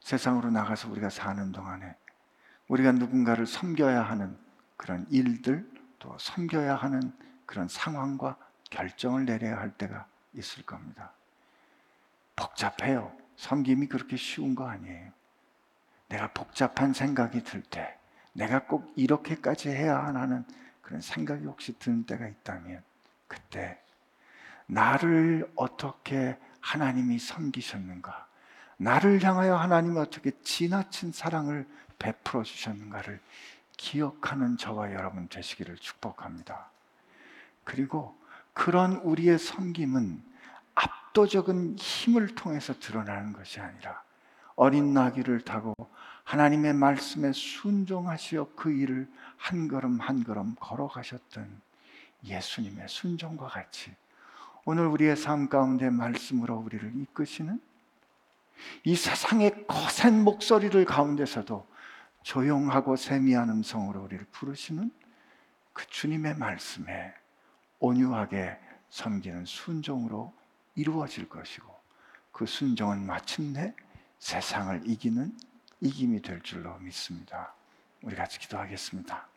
세상으로 0.00 0.50
나가서 0.50 0.90
우리가 0.90 1.08
사는 1.08 1.52
동안에 1.52 1.94
우리가 2.68 2.92
누군가를 2.92 3.46
섬겨야 3.46 4.02
하는 4.02 4.36
그런 4.76 5.06
일들 5.08 5.70
또 6.00 6.16
섬겨야 6.18 6.74
하는 6.74 7.16
그런 7.46 7.68
상황과 7.68 8.36
결정을 8.70 9.24
내려야 9.24 9.58
할 9.58 9.70
때가 9.70 10.06
있을 10.34 10.64
겁니다. 10.64 11.12
복잡해요. 12.34 13.16
섬김이 13.36 13.86
그렇게 13.86 14.16
쉬운 14.16 14.54
거 14.54 14.68
아니에요. 14.68 15.12
내가 16.08 16.32
복잡한 16.32 16.92
생각이 16.92 17.44
들 17.44 17.62
때, 17.62 17.96
내가 18.32 18.66
꼭 18.66 18.92
이렇게까지 18.96 19.68
해야 19.68 20.04
하는 20.04 20.44
그런 20.82 21.00
생각이 21.00 21.44
혹시 21.44 21.78
드는 21.78 22.04
때가 22.04 22.26
있다면, 22.26 22.82
그때 23.28 23.80
나를 24.66 25.50
어떻게 25.54 26.38
하나님이 26.64 27.18
섬기셨는가, 27.18 28.26
나를 28.78 29.22
향하여 29.22 29.54
하나님이 29.54 29.98
어떻게 29.98 30.30
지나친 30.42 31.12
사랑을 31.12 31.68
베풀어 31.98 32.42
주셨는가를 32.42 33.20
기억하는 33.76 34.56
저와 34.56 34.94
여러분 34.94 35.28
되시기를 35.28 35.76
축복합니다. 35.76 36.70
그리고 37.64 38.18
그런 38.54 38.96
우리의 38.96 39.38
섬김은 39.38 40.22
압도적인 40.74 41.76
힘을 41.78 42.34
통해서 42.34 42.72
드러나는 42.80 43.34
것이 43.34 43.60
아니라 43.60 44.02
어린 44.56 44.94
나귀를 44.94 45.42
타고 45.42 45.74
하나님의 46.24 46.72
말씀에 46.72 47.32
순종하시어 47.32 48.54
그 48.56 48.72
일을 48.72 49.06
한 49.36 49.68
걸음 49.68 50.00
한 50.00 50.24
걸음 50.24 50.54
걸어가셨던 50.58 51.60
예수님의 52.24 52.88
순종과 52.88 53.48
같이 53.48 53.94
오늘 54.66 54.86
우리의 54.86 55.16
삶 55.16 55.48
가운데 55.48 55.90
말씀으로 55.90 56.56
우리를 56.56 56.94
이끄시는 56.96 57.60
이 58.84 58.96
세상의 58.96 59.66
거센 59.66 60.22
목소리를 60.24 60.82
가운데서도 60.86 61.66
조용하고 62.22 62.96
세미한 62.96 63.50
음성으로 63.50 64.02
우리를 64.04 64.24
부르시는 64.32 64.90
그 65.74 65.86
주님의 65.86 66.36
말씀에 66.38 67.12
온유하게 67.78 68.58
섬기는 68.88 69.44
순종으로 69.44 70.32
이루어질 70.76 71.28
것이고 71.28 71.68
그 72.32 72.46
순종은 72.46 73.04
마침내 73.04 73.74
세상을 74.18 74.82
이기는 74.86 75.36
이김이 75.80 76.22
될 76.22 76.40
줄로 76.40 76.78
믿습니다. 76.78 77.54
우리 78.02 78.16
같이 78.16 78.38
기도하겠습니다. 78.38 79.33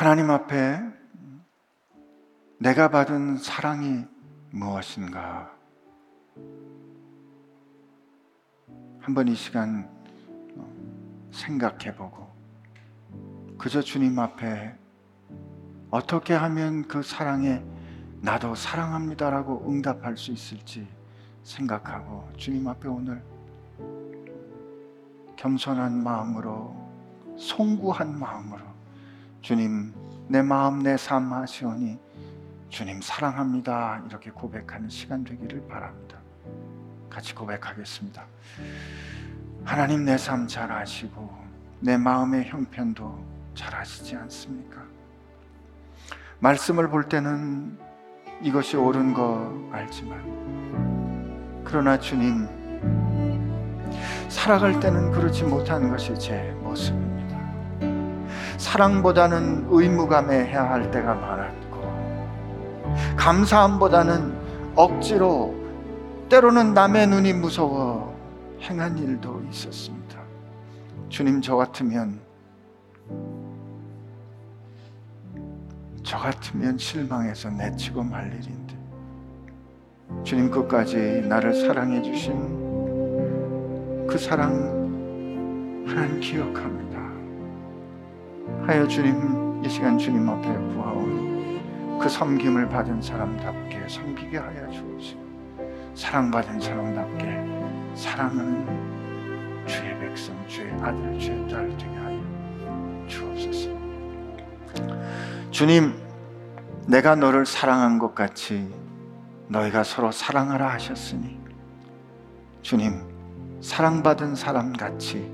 하나님 0.00 0.30
앞에 0.30 0.80
내가 2.58 2.88
받은 2.88 3.36
사랑이 3.36 4.06
무엇인가? 4.50 5.52
한번 8.98 9.28
이 9.28 9.34
시간 9.34 9.90
어, 10.56 10.66
생각해 11.32 11.94
보고 11.96 12.26
그저 13.58 13.82
주님 13.82 14.18
앞에 14.18 14.74
어떻게 15.90 16.32
하면 16.32 16.88
그 16.88 17.02
사랑에 17.02 17.62
나도 18.22 18.54
사랑합니다라고 18.54 19.70
응답할 19.70 20.16
수 20.16 20.30
있을지 20.30 20.88
생각하고 21.42 22.26
주님 22.38 22.66
앞에 22.68 22.88
오늘 22.88 23.22
겸손한 25.36 26.02
마음으로 26.02 26.74
송구한 27.36 28.18
마음으로 28.18 28.69
주님 29.40 29.92
내 30.28 30.42
마음 30.42 30.82
내 30.82 30.96
삶 30.96 31.32
하시오니 31.32 31.98
주님 32.68 33.00
사랑합니다 33.02 34.02
이렇게 34.06 34.30
고백하는 34.30 34.88
시간 34.88 35.24
되기를 35.24 35.66
바랍니다. 35.66 36.18
같이 37.08 37.34
고백하겠습니다. 37.34 38.24
하나님 39.64 40.04
내 40.04 40.16
삶 40.16 40.46
잘 40.46 40.70
아시고 40.70 41.28
내 41.80 41.96
마음의 41.96 42.44
형편도 42.48 43.24
잘 43.54 43.74
아시지 43.74 44.14
않습니까? 44.16 44.82
말씀을 46.38 46.88
볼 46.88 47.08
때는 47.08 47.78
이것이 48.42 48.76
옳은 48.76 49.12
거 49.12 49.68
알지만 49.72 51.62
그러나 51.64 51.98
주님 51.98 52.48
살아갈 54.28 54.78
때는 54.80 55.10
그렇지 55.10 55.44
못한 55.44 55.90
것이 55.90 56.16
제 56.18 56.52
모습입니다. 56.62 57.09
사랑보다는 58.60 59.66
의무감에 59.70 60.44
해야 60.44 60.68
할 60.68 60.90
때가 60.90 61.14
많았고 61.14 61.80
감사함보다는 63.16 64.34
억지로 64.76 65.54
때로는 66.28 66.74
남의 66.74 67.06
눈이 67.06 67.32
무서워 67.32 68.14
행한 68.60 68.98
일도 68.98 69.42
있었습니다. 69.50 70.20
주님 71.08 71.40
저 71.40 71.56
같으면 71.56 72.20
저 76.02 76.18
같으면 76.18 76.76
실망해서 76.76 77.48
내치고 77.48 78.02
말 78.02 78.26
일인데 78.26 78.78
주님 80.22 80.50
끝까지 80.50 81.22
나를 81.26 81.54
사랑해 81.54 82.02
주신 82.02 82.36
그 84.06 84.18
사랑 84.18 84.52
하나님 85.88 86.20
기억합니다. 86.20 86.89
하여 88.66 88.86
주님 88.86 89.62
이 89.64 89.68
시간 89.68 89.98
주님 89.98 90.28
앞에 90.28 90.48
구하오니 90.48 91.98
그 92.00 92.08
섬김을 92.08 92.68
받은 92.68 93.02
사람답게 93.02 93.88
섬기게 93.88 94.38
하여 94.38 94.70
주옵시고 94.70 95.20
사랑받은 95.94 96.60
사람답게 96.60 97.94
사랑하는 97.94 99.66
주의 99.66 99.98
백성 99.98 100.34
주의 100.48 100.72
아들 100.80 101.18
주의 101.18 101.48
딸 101.48 101.68
되게 101.76 101.94
하여 101.96 102.20
주옵소서. 103.06 103.70
주님, 105.50 105.94
내가 106.86 107.16
너를 107.16 107.44
사랑한 107.44 107.98
것 107.98 108.14
같이 108.14 108.72
너희가 109.48 109.84
서로 109.84 110.10
사랑하라 110.12 110.72
하셨으니 110.72 111.38
주님, 112.62 113.02
사랑받은 113.60 114.36
사람 114.36 114.72
같이 114.72 115.30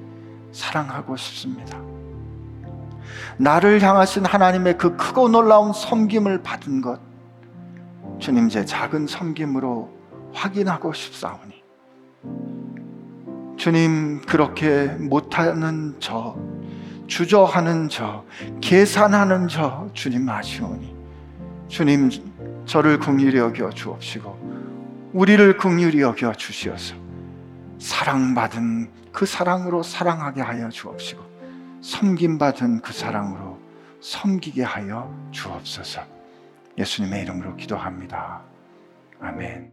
사랑하고 0.53 1.17
싶습니다. 1.17 1.96
나를 3.39 3.83
향하신 3.83 4.25
하나님의 4.25 4.79
그 4.79 4.97
크고 4.97 5.29
놀라운 5.29 5.73
섬김을 5.73 6.43
받은 6.43 6.81
것, 6.81 7.01
주님 8.19 8.49
제 8.49 8.65
작은 8.65 9.07
섬김으로 9.07 9.91
확인하고 10.33 10.93
싶사오니, 10.93 11.63
주님 13.57 14.23
그렇게 14.23 14.87
못하는 14.99 15.95
저, 15.99 16.37
주저하는 17.07 17.89
저, 17.89 18.25
계산하는 18.61 19.49
저 19.49 19.89
주님 19.93 20.29
아시오니. 20.29 20.97
주님 21.69 22.11
저를 22.65 22.99
긍휼히 22.99 23.37
여겨 23.37 23.71
주옵시고 23.71 25.11
우리를 25.13 25.57
긍휼히 25.57 26.01
여겨 26.01 26.33
주시어서 26.35 26.95
사랑받은 27.79 28.91
그 29.13 29.27
사랑으로 29.27 29.83
사랑하게 29.83 30.43
하여 30.43 30.69
주옵시고 30.69 31.36
섬김받은 31.87 32.81
그 32.81 32.93
사랑으로 32.93 33.61
섬기게 34.01 34.65
하여 34.65 35.09
주옵소서 35.31 36.03
예수님의 36.77 37.23
이름으로 37.23 37.55
기도합니다. 37.55 38.43
아멘. 39.21 39.73